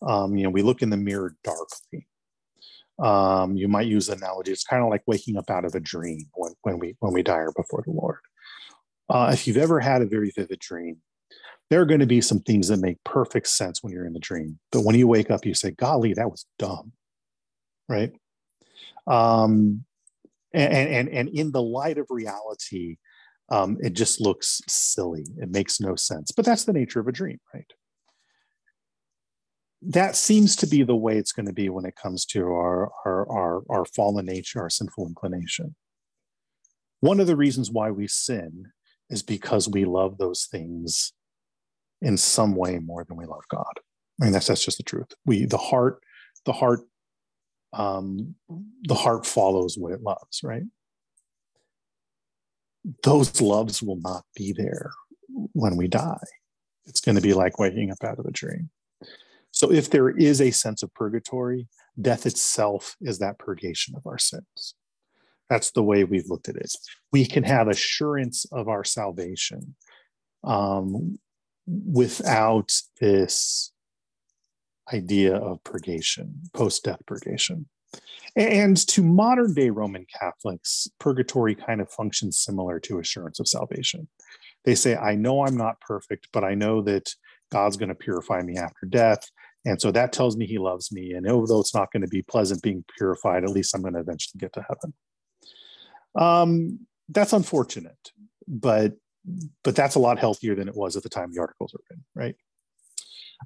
Um, 0.07 0.37
you 0.37 0.45
know, 0.45 0.51
we 0.51 0.63
look 0.63 0.83
in 0.83 0.91
the 0.91 0.97
mirror 0.97 1.37
darkly. 1.43 2.07
Um, 2.99 3.57
you 3.57 3.69
might 3.69 3.87
use 3.87 4.09
an 4.09 4.19
analogy. 4.19 4.53
It's 4.53 4.65
kind 4.65 4.83
of 4.83 4.91
like 4.91 5.03
waking 5.07 5.37
up 5.37 5.51
out 5.51 5.65
of 5.65 5.75
a 5.75 5.81
dream 5.81 6.27
when, 6.35 6.53
when 6.63 6.79
we 6.79 6.97
when 7.01 7.13
we 7.13 7.23
die 7.23 7.39
or 7.39 7.53
before 7.53 7.83
the 7.87 7.93
Lord. 7.93 8.19
Uh, 9.09 9.31
if 9.33 9.47
you've 9.47 9.57
ever 9.57 9.81
had 9.81 10.03
a 10.03 10.07
very 10.07 10.31
vivid 10.37 10.59
dream, 10.59 10.99
there 11.71 11.81
are 11.81 11.87
going 11.87 12.01
to 12.01 12.07
be 12.07 12.21
some 12.21 12.41
things 12.41 12.69
that 12.69 12.79
make 12.79 13.03
perfect 13.05 13.49
sense 13.49 13.83
when 13.83 13.93
you're 13.93 14.07
in 14.07 14.13
the 14.13 14.19
dream. 14.19 14.59
But 14.71 14.83
when 14.83 14.97
you 14.97 15.09
wake 15.09 15.31
up, 15.31 15.47
you 15.47 15.55
say, 15.55 15.71
"Golly, 15.71 16.13
that 16.15 16.31
was 16.31 16.45
dumb," 16.59 16.93
right? 17.89 18.13
Um, 19.07 19.85
and, 20.53 20.73
and, 20.73 21.09
and 21.09 21.29
in 21.29 21.53
the 21.53 21.63
light 21.63 21.99
of 21.99 22.07
reality, 22.11 22.97
um, 23.51 23.77
it 23.81 23.95
just 23.95 24.21
looks 24.21 24.61
silly. 24.69 25.25
It 25.39 25.51
makes 25.51 25.81
no 25.81 25.97
sense. 25.97 26.33
But 26.33 26.45
that's 26.45 26.65
the 26.65 26.73
nature 26.73 27.01
of 27.01 27.09
a 27.09 27.13
dream, 27.13 27.39
right? 27.55 27.71
That 29.81 30.17
seems 30.17 30.57
to 30.57 30.67
be 30.67 30.83
the 30.83 30.97
way 30.97 31.17
it's 31.17 31.33
going 31.33 31.47
to 31.47 31.53
be 31.53 31.69
when 31.69 31.85
it 31.85 31.97
comes 31.97 32.27
to 32.27 32.45
our, 32.45 32.91
our, 33.07 33.31
our, 33.31 33.63
our 33.71 33.85
fallen 33.85 34.27
nature, 34.27 34.61
our 34.61 34.71
sinful 34.71 35.07
inclination. 35.07 35.77
One 37.01 37.21
of 37.21 37.27
the 37.27 37.37
reasons 37.37 37.71
why 37.71 37.91
we 37.91 38.09
sin 38.09 38.65
is 39.09 39.23
because 39.23 39.69
we 39.69 39.85
love 39.85 40.19
those 40.19 40.47
things 40.51 41.13
in 42.03 42.17
some 42.17 42.55
way 42.55 42.79
more 42.79 43.05
than 43.05 43.17
we 43.17 43.25
love 43.25 43.45
God. 43.49 43.73
I 44.21 44.25
mean, 44.25 44.33
that's 44.33 44.49
that's 44.49 44.65
just 44.65 44.79
the 44.79 44.83
truth. 44.83 45.13
We 45.25 45.47
the 45.47 45.57
heart, 45.57 46.01
the 46.45 46.53
heart 46.53 46.81
um, 47.73 48.35
the 48.83 48.95
heart 48.95 49.27
follows 49.27 49.77
what 49.79 49.93
it 49.93 50.03
loves, 50.03 50.41
right? 50.43 50.63
Those 53.03 53.41
loves 53.41 53.83
will 53.83 54.01
not 54.01 54.25
be 54.35 54.53
there 54.53 54.91
when 55.53 55.77
we 55.77 55.89
die. 55.89 56.25
It's 56.87 57.01
going 57.01 57.17
to 57.17 57.23
be 57.23 57.35
like 57.35 57.59
waking 57.59 57.91
up 57.91 58.03
out 58.03 58.19
of 58.19 58.27
a 58.27 58.31
dream. 58.31 58.71
So, 59.51 59.73
if 59.73 59.91
there 59.91 60.11
is 60.11 60.41
a 60.41 60.51
sense 60.51 60.83
of 60.83 60.95
purgatory, 60.95 61.69
death 62.01 62.27
itself 62.27 62.97
is 63.01 63.19
that 63.19 63.39
purgation 63.39 63.95
of 63.97 64.07
our 64.07 64.19
sins. 64.19 64.75
That's 65.49 65.71
the 65.71 65.83
way 65.83 66.05
we've 66.05 66.29
looked 66.29 66.49
at 66.49 66.57
it. 66.57 66.73
We 67.13 67.25
can 67.27 67.43
have 67.45 67.69
assurance 67.69 68.45
of 68.53 68.69
our 68.69 68.85
salvation 68.85 69.75
um, 70.45 71.19
without 71.67 72.73
this 73.01 73.73
idea 74.93 75.37
of 75.37 75.63
purgation, 75.65 76.43
post 76.53 76.85
death 76.85 77.01
purgation. 77.07 77.69
And 78.37 78.77
to 78.89 79.03
modern 79.03 79.55
day 79.55 79.71
Roman 79.71 80.07
Catholics, 80.21 80.89
purgatory 81.01 81.55
kind 81.55 81.81
of 81.81 81.91
functions 81.91 82.39
similar 82.39 82.79
to 82.81 82.99
assurance 82.99 83.41
of 83.41 83.49
salvation. 83.49 84.09
They 84.65 84.75
say, 84.75 84.97
I 84.97 85.15
know 85.15 85.45
I'm 85.45 85.57
not 85.57 85.81
perfect, 85.81 86.29
but 86.33 86.45
I 86.45 86.55
know 86.55 86.83
that 86.83 87.11
God's 87.51 87.77
going 87.77 87.89
to 87.89 87.95
purify 87.95 88.43
me 88.43 88.57
after 88.57 88.87
death. 88.87 89.29
And 89.65 89.81
so 89.81 89.91
that 89.93 90.13
tells 90.13 90.37
me 90.37 90.47
he 90.47 90.59
loves 90.59 90.93
me. 90.93 91.13
And 91.13 91.29
although 91.29 91.61
it's 91.61 91.75
not 91.75 91.91
going 91.93 92.03
to 92.03 92.09
be 92.09 92.23
pleasant 92.23 92.63
being 92.63 92.85
purified, 92.97 93.45
at 93.45 93.51
least 93.51 93.75
I'm 93.75 93.83
going 93.83 93.95
to 93.95 94.01
eventually 94.01 94.39
get 94.39 94.53
to 94.55 94.65
heaven. 94.69 94.95
Um, 96.15 96.87
that's 97.09 97.33
unfortunate, 97.33 98.13
but 98.47 98.95
but 99.63 99.77
that's 99.77 99.95
a 99.95 99.99
lot 99.99 100.19
healthier 100.19 100.55
than 100.55 100.69
it 100.69 100.77
was 100.77 100.97
at 100.97 101.03
the 101.03 101.09
time 101.09 101.33
the 101.33 101.41
articles 101.41 101.75
were 101.75 101.81
written, 101.91 102.05
right? 102.15 102.35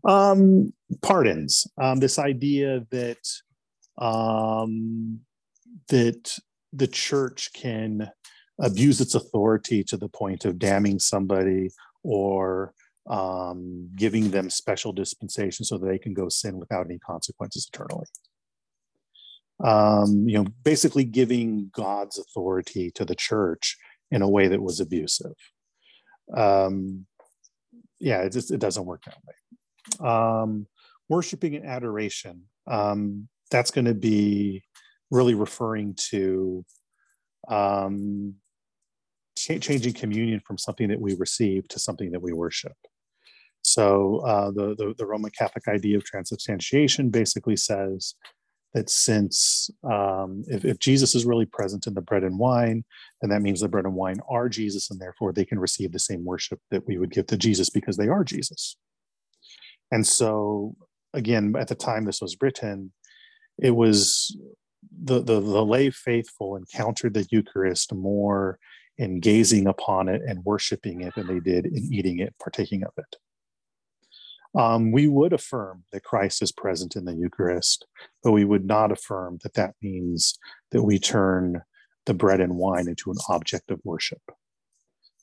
Um, 0.04 0.72
pardons. 1.02 1.66
Um, 1.80 1.98
this 1.98 2.18
idea 2.18 2.86
that 2.90 3.18
um, 3.98 5.20
that 5.88 6.38
the 6.72 6.86
church 6.86 7.50
can 7.52 8.10
abuse 8.60 9.00
its 9.00 9.14
authority 9.14 9.82
to 9.84 9.96
the 9.96 10.08
point 10.08 10.44
of 10.44 10.58
damning 10.58 10.98
somebody 10.98 11.70
or 12.02 12.72
um, 13.08 13.90
giving 13.96 14.30
them 14.30 14.48
special 14.48 14.92
dispensation 14.92 15.64
so 15.64 15.78
that 15.78 15.86
they 15.86 15.98
can 15.98 16.14
go 16.14 16.28
sin 16.28 16.58
without 16.58 16.86
any 16.86 16.98
consequences 16.98 17.68
eternally. 17.72 18.06
Um, 19.62 20.28
you 20.28 20.38
know, 20.38 20.46
basically 20.64 21.04
giving 21.04 21.70
God's 21.74 22.18
authority 22.18 22.90
to 22.92 23.04
the 23.04 23.14
church 23.14 23.76
in 24.10 24.22
a 24.22 24.28
way 24.28 24.48
that 24.48 24.62
was 24.62 24.80
abusive. 24.80 25.34
Um, 26.34 27.06
yeah, 28.00 28.22
it 28.22 28.32
just 28.32 28.50
it 28.50 28.58
doesn't 28.58 28.86
work 28.86 29.04
that 29.04 29.18
way 29.26 29.34
um, 30.00 30.66
worshiping 31.08 31.54
and 31.56 31.66
adoration. 31.66 32.44
Um, 32.66 33.28
that's 33.52 33.70
going 33.70 33.84
to 33.84 33.94
be 33.94 34.64
really 35.10 35.34
referring 35.34 35.94
to 36.10 36.64
um, 37.48 38.34
ch- 39.36 39.60
changing 39.60 39.92
communion 39.92 40.40
from 40.40 40.58
something 40.58 40.88
that 40.88 41.00
we 41.00 41.14
receive 41.14 41.68
to 41.68 41.78
something 41.78 42.10
that 42.12 42.22
we 42.22 42.32
worship. 42.32 42.72
So 43.62 44.18
uh, 44.26 44.50
the, 44.50 44.74
the, 44.76 44.94
the 44.98 45.06
Roman 45.06 45.30
Catholic 45.30 45.68
idea 45.68 45.96
of 45.96 46.04
transubstantiation 46.04 47.10
basically 47.10 47.56
says 47.56 48.14
that 48.74 48.90
since 48.90 49.70
um, 49.84 50.42
if, 50.48 50.64
if, 50.64 50.78
Jesus 50.78 51.14
is 51.14 51.26
really 51.26 51.44
present 51.44 51.86
in 51.86 51.94
the 51.94 52.00
bread 52.00 52.24
and 52.24 52.38
wine, 52.38 52.84
then 53.20 53.30
that 53.30 53.42
means 53.42 53.60
the 53.60 53.68
bread 53.68 53.84
and 53.84 53.94
wine 53.94 54.18
are 54.28 54.48
Jesus, 54.48 54.90
and 54.90 54.98
therefore 54.98 55.32
they 55.32 55.44
can 55.44 55.58
receive 55.58 55.92
the 55.92 55.98
same 55.98 56.24
worship 56.24 56.58
that 56.70 56.86
we 56.86 56.96
would 56.96 57.10
give 57.10 57.26
to 57.28 57.36
Jesus 57.36 57.68
because 57.68 57.96
they 57.96 58.08
are 58.08 58.24
Jesus. 58.24 58.76
And 59.90 60.06
so, 60.06 60.74
again, 61.12 61.54
at 61.58 61.68
the 61.68 61.74
time 61.74 62.06
this 62.06 62.22
was 62.22 62.36
written, 62.40 62.92
it 63.58 63.72
was 63.72 64.36
the, 65.04 65.20
the, 65.20 65.40
the 65.40 65.64
lay 65.64 65.90
faithful 65.90 66.56
encountered 66.56 67.14
the 67.14 67.26
Eucharist 67.30 67.92
more 67.92 68.58
in 68.98 69.20
gazing 69.20 69.66
upon 69.66 70.08
it 70.08 70.22
and 70.26 70.44
worshiping 70.44 71.00
it 71.00 71.14
than 71.14 71.26
they 71.26 71.40
did 71.40 71.66
in 71.66 71.88
eating 71.92 72.18
it, 72.18 72.34
partaking 72.40 72.84
of 72.84 72.92
it. 72.96 73.16
Um, 74.54 74.92
we 74.92 75.08
would 75.08 75.32
affirm 75.32 75.84
that 75.92 76.04
Christ 76.04 76.42
is 76.42 76.52
present 76.52 76.94
in 76.94 77.06
the 77.06 77.14
Eucharist, 77.14 77.86
but 78.22 78.32
we 78.32 78.44
would 78.44 78.66
not 78.66 78.92
affirm 78.92 79.38
that 79.42 79.54
that 79.54 79.74
means 79.80 80.38
that 80.72 80.82
we 80.82 80.98
turn 80.98 81.62
the 82.04 82.12
bread 82.12 82.40
and 82.40 82.56
wine 82.56 82.86
into 82.86 83.10
an 83.10 83.16
object 83.28 83.70
of 83.70 83.80
worship. 83.82 84.20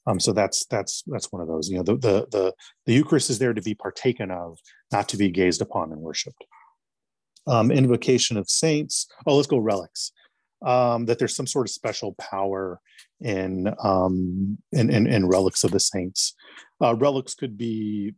Um, 0.08 0.20
so 0.20 0.34
that's 0.34 0.65
that's 0.65 1.04
that's 1.06 1.32
one 1.32 1.42
of 1.42 1.48
those. 1.48 1.70
You 1.70 1.78
know, 1.78 1.84
the, 1.84 1.98
the 1.98 2.28
the 2.32 2.54
the 2.88 2.94
Eucharist 2.94 3.30
is 3.30 3.38
there 3.38 3.54
to 3.54 3.62
be 3.62 3.76
partaken 3.76 4.32
of, 4.32 4.58
not 4.92 5.08
to 5.10 5.18
be 5.18 5.30
gazed 5.30 5.62
upon 5.62 5.92
and 5.92 6.02
worshipped. 6.02 6.44
Um, 7.47 7.71
invocation 7.71 8.38
of 8.38 8.49
saints. 8.49 9.08
Oh, 9.25 9.36
let's 9.36 9.47
go 9.47 9.58
relics. 9.58 10.11
Um, 10.66 11.05
that 11.05 11.20
there's 11.20 11.36
some 11.36 11.47
sort 11.47 11.68
of 11.68 11.72
special 11.72 12.14
power 12.20 12.80
in 13.22 13.74
um, 13.84 14.57
in, 14.72 14.89
in, 14.89 15.07
in 15.07 15.28
relics 15.28 15.64
of 15.64 15.72
the 15.72 15.80
saints. 15.80 16.36
Uh, 16.82 16.95
relics 16.95 17.36
could 17.36 17.57
be 17.57 18.14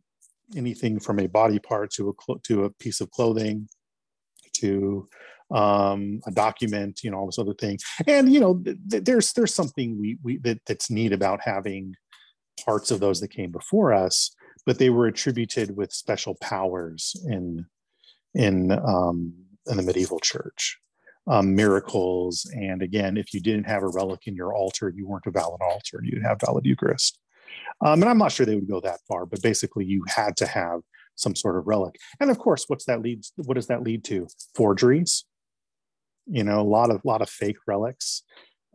anything 0.56 1.00
from 1.00 1.18
a 1.18 1.26
body 1.26 1.58
part 1.58 1.90
to 1.92 2.10
a 2.10 2.38
to 2.44 2.64
a 2.64 2.70
piece 2.70 3.00
of 3.00 3.10
clothing 3.10 3.68
to 4.54 5.08
um, 5.54 6.20
a 6.26 6.30
document, 6.30 7.00
you 7.02 7.10
know, 7.10 7.18
all 7.18 7.26
this 7.26 7.38
other 7.38 7.54
thing. 7.54 7.78
And 8.06 8.32
you 8.32 8.40
know, 8.40 8.62
th- 8.90 9.04
there's 9.04 9.32
there's 9.32 9.54
something 9.54 9.98
we 9.98 10.18
we 10.22 10.38
that, 10.38 10.60
that's 10.66 10.90
neat 10.90 11.12
about 11.12 11.40
having 11.42 11.94
parts 12.64 12.90
of 12.90 13.00
those 13.00 13.20
that 13.20 13.28
came 13.28 13.50
before 13.50 13.92
us, 13.92 14.34
but 14.66 14.78
they 14.78 14.90
were 14.90 15.06
attributed 15.06 15.76
with 15.76 15.92
special 15.92 16.36
powers 16.40 17.14
in 17.28 17.66
in 18.34 18.72
um, 18.72 19.34
in 19.66 19.76
the 19.76 19.82
medieval 19.82 20.20
church. 20.20 20.78
Um, 21.28 21.54
miracles, 21.54 22.50
and 22.52 22.82
again, 22.82 23.16
if 23.16 23.32
you 23.32 23.40
didn't 23.40 23.66
have 23.66 23.84
a 23.84 23.88
relic 23.88 24.26
in 24.26 24.34
your 24.34 24.52
altar, 24.52 24.92
you 24.94 25.06
weren't 25.06 25.26
a 25.26 25.30
valid 25.30 25.60
altar, 25.62 25.98
and 25.98 26.04
you 26.04 26.12
didn't 26.12 26.26
have 26.26 26.40
valid 26.44 26.66
Eucharist. 26.66 27.20
Um, 27.80 28.02
and 28.02 28.10
I'm 28.10 28.18
not 28.18 28.32
sure 28.32 28.44
they 28.44 28.56
would 28.56 28.68
go 28.68 28.80
that 28.80 28.98
far, 29.06 29.24
but 29.24 29.40
basically, 29.40 29.84
you 29.84 30.04
had 30.08 30.36
to 30.38 30.46
have 30.46 30.80
some 31.14 31.36
sort 31.36 31.56
of 31.56 31.68
relic. 31.68 31.94
And 32.18 32.28
of 32.28 32.38
course, 32.38 32.64
what's 32.66 32.86
that 32.86 33.02
leads? 33.02 33.32
What 33.36 33.54
does 33.54 33.68
that 33.68 33.84
lead 33.84 34.02
to? 34.04 34.26
Forgeries, 34.56 35.24
you 36.26 36.44
know 36.44 36.60
a 36.60 36.62
lot 36.62 36.90
of 36.90 37.04
lot 37.04 37.22
of 37.22 37.28
fake 37.28 37.56
relics 37.66 38.22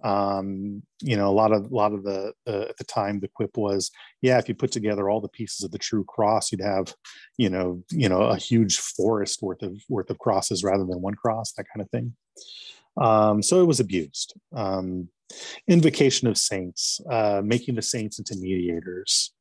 Um, 0.03 0.83
you 1.01 1.17
know, 1.17 1.29
a 1.29 1.33
lot 1.33 1.51
of 1.51 1.71
a 1.71 1.75
lot 1.75 1.93
of 1.93 2.03
the 2.03 2.33
uh, 2.47 2.65
at 2.69 2.77
the 2.77 2.83
time 2.83 3.19
the 3.19 3.27
quip 3.27 3.57
was, 3.57 3.91
yeah, 4.21 4.37
if 4.37 4.47
you 4.47 4.55
put 4.55 4.71
together 4.71 5.09
all 5.09 5.21
the 5.21 5.27
pieces 5.29 5.63
of 5.63 5.71
the 5.71 5.79
true 5.79 6.03
cross, 6.03 6.51
you'd 6.51 6.61
have, 6.61 6.93
you 7.37 7.49
know, 7.49 7.83
you 7.91 8.07
know, 8.07 8.21
a 8.21 8.37
huge 8.37 8.77
forest 8.77 9.41
worth 9.41 9.63
of 9.63 9.75
worth 9.89 10.09
of 10.09 10.19
crosses 10.19 10.63
rather 10.63 10.85
than 10.85 11.01
one 11.01 11.15
cross, 11.15 11.53
that 11.53 11.65
kind 11.73 11.81
of 11.81 11.89
thing. 11.89 12.15
Um, 12.97 13.41
so 13.41 13.61
it 13.61 13.65
was 13.65 13.79
abused. 13.79 14.33
Um, 14.55 15.09
invocation 15.67 16.27
of 16.27 16.37
saints, 16.37 17.01
uh, 17.09 17.41
making 17.43 17.75
the 17.75 17.81
saints 17.81 18.19
into 18.19 18.35
mediators, 18.35 19.33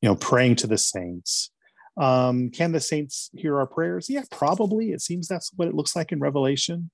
you 0.00 0.08
know, 0.08 0.16
praying 0.16 0.56
to 0.56 0.66
the 0.66 0.78
saints. 0.78 1.50
Um, 1.98 2.50
can 2.50 2.72
the 2.72 2.80
saints 2.80 3.30
hear 3.34 3.58
our 3.58 3.66
prayers? 3.66 4.08
Yeah, 4.08 4.22
probably. 4.30 4.92
It 4.92 5.00
seems 5.00 5.28
that's 5.28 5.50
what 5.56 5.68
it 5.68 5.74
looks 5.74 5.96
like 5.96 6.12
in 6.12 6.20
Revelation 6.20 6.90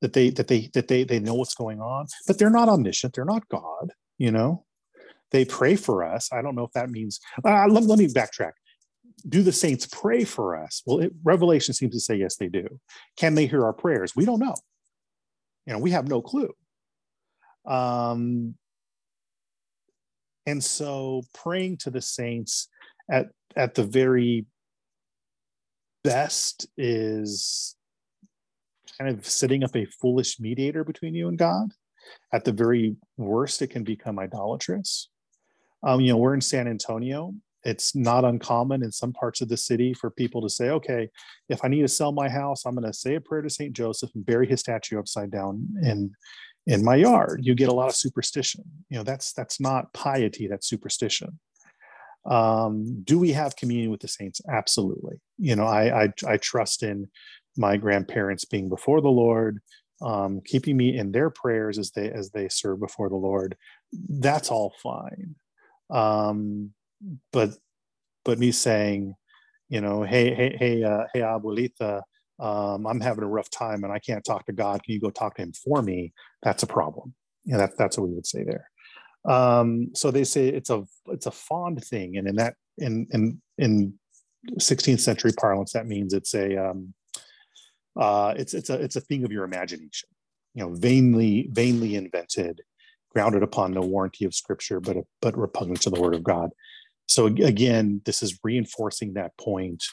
that 0.00 0.12
they 0.12 0.30
that 0.30 0.48
they 0.48 0.70
that 0.74 0.88
they 0.88 1.04
they 1.04 1.18
know 1.18 1.34
what's 1.34 1.54
going 1.54 1.80
on 1.80 2.06
but 2.26 2.38
they're 2.38 2.50
not 2.50 2.68
omniscient 2.68 3.14
they're 3.14 3.24
not 3.24 3.48
god 3.48 3.92
you 4.18 4.32
know? 4.32 4.64
They 5.30 5.44
pray 5.44 5.76
for 5.76 6.04
us. 6.04 6.30
I 6.32 6.42
don't 6.42 6.54
know 6.54 6.64
if 6.64 6.72
that 6.72 6.90
means 6.90 7.20
uh, 7.44 7.66
let, 7.68 7.84
let 7.84 7.98
me 7.98 8.08
backtrack. 8.08 8.52
Do 9.28 9.42
the 9.42 9.52
saints 9.52 9.86
pray 9.86 10.24
for 10.24 10.56
us? 10.56 10.82
Well 10.86 11.00
it, 11.00 11.12
revelation 11.22 11.74
seems 11.74 11.92
to 11.94 12.00
say 12.00 12.16
yes 12.16 12.36
they 12.36 12.48
do. 12.48 12.66
Can 13.16 13.34
they 13.34 13.46
hear 13.46 13.64
our 13.64 13.72
prayers? 13.72 14.16
We 14.16 14.24
don't 14.24 14.38
know. 14.38 14.54
You 15.66 15.74
know 15.74 15.78
we 15.80 15.90
have 15.90 16.08
no 16.08 16.22
clue. 16.22 16.52
Um 17.66 18.54
and 20.46 20.64
so 20.64 21.22
praying 21.34 21.78
to 21.78 21.90
the 21.90 22.00
saints 22.00 22.68
at 23.10 23.26
at 23.54 23.74
the 23.74 23.84
very 23.84 24.46
best 26.04 26.68
is 26.78 27.76
kind 28.98 29.10
of 29.10 29.26
setting 29.26 29.64
up 29.64 29.76
a 29.76 29.86
foolish 29.86 30.40
mediator 30.40 30.84
between 30.84 31.14
you 31.14 31.28
and 31.28 31.38
God. 31.38 31.72
At 32.32 32.44
the 32.44 32.52
very 32.52 32.96
worst, 33.16 33.62
it 33.62 33.68
can 33.68 33.84
become 33.84 34.18
idolatrous. 34.18 35.10
Um, 35.82 36.00
you 36.00 36.12
know, 36.12 36.16
we're 36.16 36.34
in 36.34 36.40
San 36.40 36.66
Antonio. 36.66 37.34
It's 37.64 37.94
not 37.94 38.24
uncommon 38.24 38.82
in 38.82 38.92
some 38.92 39.12
parts 39.12 39.40
of 39.40 39.48
the 39.48 39.56
city 39.56 39.92
for 39.92 40.10
people 40.10 40.40
to 40.42 40.48
say, 40.48 40.70
okay, 40.70 41.10
if 41.48 41.64
I 41.64 41.68
need 41.68 41.82
to 41.82 41.88
sell 41.88 42.12
my 42.12 42.28
house, 42.28 42.64
I'm 42.64 42.74
going 42.74 42.86
to 42.86 42.96
say 42.96 43.16
a 43.16 43.20
prayer 43.20 43.42
to 43.42 43.50
St. 43.50 43.72
Joseph 43.72 44.10
and 44.14 44.24
bury 44.24 44.46
his 44.46 44.60
statue 44.60 44.98
upside 44.98 45.30
down 45.30 45.66
in 45.82 46.12
in 46.66 46.84
my 46.84 46.96
yard. 46.96 47.40
You 47.42 47.54
get 47.54 47.70
a 47.70 47.74
lot 47.74 47.88
of 47.88 47.96
superstition. 47.96 48.62
You 48.90 48.98
know, 48.98 49.02
that's 49.02 49.32
that's 49.32 49.58
not 49.58 49.92
piety, 49.92 50.46
that's 50.46 50.68
superstition. 50.68 51.38
Um, 52.28 53.02
do 53.04 53.18
we 53.18 53.32
have 53.32 53.56
communion 53.56 53.90
with 53.90 54.00
the 54.00 54.08
saints? 54.08 54.40
Absolutely. 54.50 55.20
You 55.38 55.56
know, 55.56 55.64
I, 55.64 56.04
I 56.04 56.12
I 56.26 56.36
trust 56.36 56.82
in 56.82 57.08
my 57.58 57.76
grandparents 57.76 58.44
being 58.44 58.68
before 58.68 59.00
the 59.00 59.08
Lord, 59.08 59.60
um, 60.00 60.40
keeping 60.44 60.76
me 60.76 60.96
in 60.96 61.12
their 61.12 61.30
prayers 61.30 61.78
as 61.78 61.90
they 61.90 62.10
as 62.10 62.30
they 62.30 62.48
serve 62.48 62.80
before 62.80 63.08
the 63.08 63.16
Lord. 63.16 63.56
That's 63.92 64.50
all 64.50 64.74
fine. 64.82 65.34
Um, 65.90 66.70
but 67.32 67.50
but 68.24 68.38
me 68.38 68.52
saying, 68.52 69.14
you 69.68 69.80
know, 69.80 70.02
hey 70.02 70.34
hey 70.34 70.56
hey 70.58 70.84
uh, 70.84 71.04
hey 71.12 71.20
abuelita, 71.20 72.02
um, 72.38 72.86
I'm 72.86 73.00
having 73.00 73.24
a 73.24 73.28
rough 73.28 73.50
time 73.50 73.84
and 73.84 73.92
I 73.92 73.98
can't 73.98 74.24
talk 74.24 74.46
to 74.46 74.52
God. 74.52 74.82
Can 74.82 74.94
you 74.94 75.00
go 75.00 75.10
talk 75.10 75.34
to 75.36 75.42
Him 75.42 75.52
for 75.52 75.82
me? 75.82 76.12
That's 76.42 76.62
a 76.62 76.66
problem. 76.66 77.14
Yeah, 77.44 77.56
that, 77.58 77.78
that's 77.78 77.98
what 77.98 78.08
we 78.08 78.14
would 78.14 78.26
say 78.26 78.44
there. 78.44 78.70
Um, 79.28 79.90
so 79.94 80.10
they 80.10 80.24
say 80.24 80.48
it's 80.48 80.70
a 80.70 80.84
it's 81.08 81.26
a 81.26 81.30
fond 81.30 81.84
thing, 81.84 82.16
and 82.16 82.28
in 82.28 82.36
that 82.36 82.54
in 82.78 83.06
in 83.10 83.42
in 83.58 83.98
16th 84.58 85.00
century 85.00 85.32
parlance, 85.32 85.72
that 85.72 85.86
means 85.86 86.14
it's 86.14 86.34
a 86.34 86.56
um, 86.56 86.94
uh, 87.96 88.34
it's 88.36 88.54
it's 88.54 88.70
a 88.70 88.74
it's 88.74 88.96
a 88.96 89.00
thing 89.00 89.24
of 89.24 89.32
your 89.32 89.44
imagination 89.44 90.08
you 90.54 90.62
know 90.62 90.74
vainly 90.74 91.48
vainly 91.52 91.94
invented 91.94 92.62
grounded 93.12 93.42
upon 93.42 93.72
no 93.72 93.80
warranty 93.80 94.24
of 94.24 94.34
scripture 94.34 94.80
but 94.80 94.96
but 95.22 95.36
repugnant 95.36 95.80
to 95.82 95.90
the 95.90 96.00
word 96.00 96.14
of 96.14 96.22
god. 96.22 96.50
So 97.06 97.26
again 97.26 98.02
this 98.04 98.22
is 98.22 98.38
reinforcing 98.42 99.14
that 99.14 99.36
point 99.38 99.84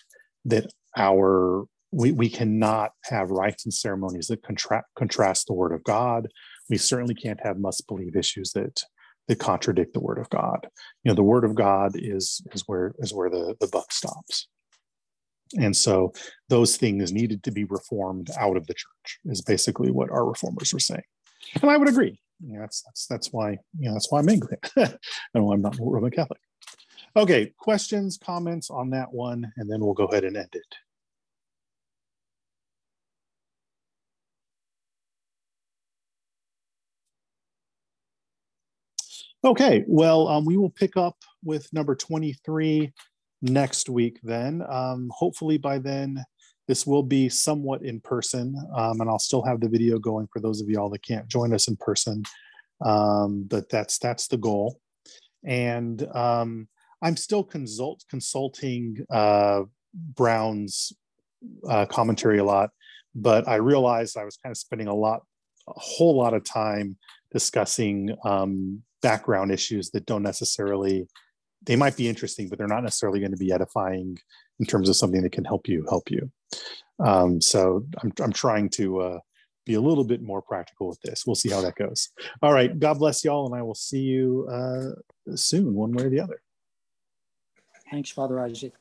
that 0.46 0.72
our 0.98 1.66
we, 1.92 2.12
we 2.12 2.30
cannot 2.30 2.92
have 3.06 3.32
rites 3.32 3.64
and 3.66 3.74
ceremonies 3.74 4.28
that 4.28 4.44
contra- 4.44 4.84
contrast 4.98 5.48
the 5.48 5.54
word 5.54 5.72
of 5.72 5.84
god. 5.84 6.28
We 6.70 6.78
certainly 6.78 7.16
can't 7.16 7.40
have 7.42 7.58
must 7.58 7.88
believe 7.88 8.16
issues 8.16 8.52
that 8.52 8.82
that 9.28 9.40
contradict 9.40 9.94
the 9.94 10.02
word 10.02 10.20
of 10.20 10.30
god. 10.30 10.68
You 11.04 11.12
know 11.12 11.16
the 11.16 11.24
word 11.24 11.46
of 11.46 11.56
god 11.56 11.92
is 11.96 12.42
is 12.54 12.64
where 12.66 12.94
is 13.00 13.14
where 13.14 13.30
the 13.30 13.56
the 13.60 13.68
buck 13.68 13.92
stops 13.92 14.48
and 15.54 15.76
so 15.76 16.14
those 16.50 16.78
things 16.78 17.12
needed 17.12 17.44
to 17.44 17.52
be 17.52 17.66
reformed 17.66 18.30
out 18.40 18.58
of 18.58 18.68
the 18.68 18.74
church, 18.74 19.20
is 19.26 19.42
basically 19.42 19.92
what 19.92 20.10
our 20.10 20.26
reformers 20.26 20.74
were 20.74 20.80
saying. 20.80 21.04
And 21.62 21.70
I 21.70 21.78
would 21.78 21.90
agree. 21.90 22.20
You 22.46 22.54
know, 22.54 22.62
that's 22.62 22.82
that's 22.82 23.08
that's 23.08 23.32
why 23.32 23.52
you 23.78 23.88
know 23.88 23.94
that's 23.94 24.12
why 24.12 24.20
I'm 24.20 24.30
Anglican 24.30 24.60
and 24.76 25.46
why 25.46 25.54
I'm 25.54 25.62
not 25.62 25.78
Roman 25.80 26.12
Catholic. 26.12 26.40
Okay, 27.16 27.54
questions, 27.58 28.18
comments 28.18 28.70
on 28.70 28.90
that 28.90 29.14
one, 29.14 29.52
and 29.56 29.72
then 29.72 29.80
we'll 29.80 29.94
go 29.94 30.06
ahead 30.06 30.26
and 30.26 30.36
end 30.36 30.50
it. 30.54 30.76
Okay, 39.46 39.86
well, 39.88 40.28
um, 40.28 40.44
we 40.44 40.58
will 40.58 40.72
pick 40.72 40.98
up 40.98 41.18
with 41.44 41.72
number 41.72 41.96
23 41.96 42.92
next 43.42 43.90
week 43.90 44.20
then. 44.24 44.64
Um, 44.68 45.10
hopefully 45.14 45.58
by 45.58 45.80
then, 45.80 46.24
this 46.68 46.88
will 46.88 47.04
be 47.04 47.30
somewhat 47.30 47.84
in 47.84 48.00
person, 48.02 48.56
um, 48.76 49.00
and 49.00 49.10
I'll 49.10 49.20
still 49.20 49.44
have 49.44 49.60
the 49.60 49.70
video 49.70 50.00
going 50.00 50.28
for 50.34 50.40
those 50.40 50.62
of 50.62 50.70
y'all 50.70 50.90
that 50.90 51.06
can't 51.06 51.28
join 51.28 51.54
us 51.54 51.68
in 51.68 51.76
person. 51.78 52.24
Um, 52.84 53.44
but 53.48 53.70
that's 53.70 54.00
that's 54.00 54.28
the 54.28 54.38
goal. 54.38 54.80
And 55.44 56.06
um, 56.16 56.68
I'm 57.02 57.18
still 57.18 57.44
consult 57.44 58.04
consulting 58.10 59.06
uh, 59.12 59.64
Brown's 59.94 60.92
uh, 61.70 61.86
commentary 61.86 62.40
a 62.40 62.44
lot, 62.44 62.72
but 63.14 63.48
I 63.48 63.56
realized 63.56 64.18
I 64.18 64.26
was 64.26 64.38
kind 64.38 64.52
of 64.52 64.58
spending 64.58 64.88
a 64.88 64.96
lot, 64.96 65.22
a 65.68 65.74
whole 65.80 66.18
lot 66.18 66.34
of 66.34 66.44
time 66.44 66.98
discussing 67.32 68.16
um, 68.24 68.82
background 69.02 69.52
issues 69.52 69.92
that 69.92 70.06
don't 70.08 70.24
necessarily 70.24 71.08
they 71.66 71.76
might 71.76 71.98
be 71.98 72.08
interesting, 72.08 72.50
but 72.50 72.58
they're 72.58 72.68
not 72.68 72.84
necessarily 72.84 73.20
going 73.20 73.32
to 73.32 73.38
be 73.38 73.52
edifying 73.52 74.18
in 74.60 74.66
terms 74.66 74.90
of 74.90 74.96
something 74.96 75.22
that 75.24 75.32
can 75.32 75.46
help 75.46 75.68
you 75.68 75.86
help 75.90 76.10
you. 76.10 76.32
Um, 77.04 77.42
so 77.42 77.86
I'm, 78.02 78.14
I'm 78.22 78.34
trying 78.34 78.70
to 78.72 79.02
uh, 79.02 79.20
be 79.66 79.74
a 79.74 79.82
little 79.82 80.04
bit 80.04 80.22
more 80.22 80.42
practical 80.42 80.88
with 80.88 81.02
this. 81.02 81.24
We'll 81.26 81.36
see 81.36 81.50
how 81.50 81.62
that 81.62 81.76
goes. 81.76 82.10
All 82.42 82.54
right. 82.54 82.78
God 82.78 83.00
bless 83.00 83.26
y'all, 83.26 83.46
and 83.46 83.56
I 83.56 83.64
will 83.64 83.76
see 83.76 84.00
you 84.00 84.48
uh, 84.52 85.36
soon, 85.36 85.74
one 85.74 85.92
way 85.92 86.06
or 86.06 86.10
the 86.10 86.20
other. 86.20 86.40
Thanks, 87.92 88.12
Father 88.12 88.36
Ajit. 88.36 88.72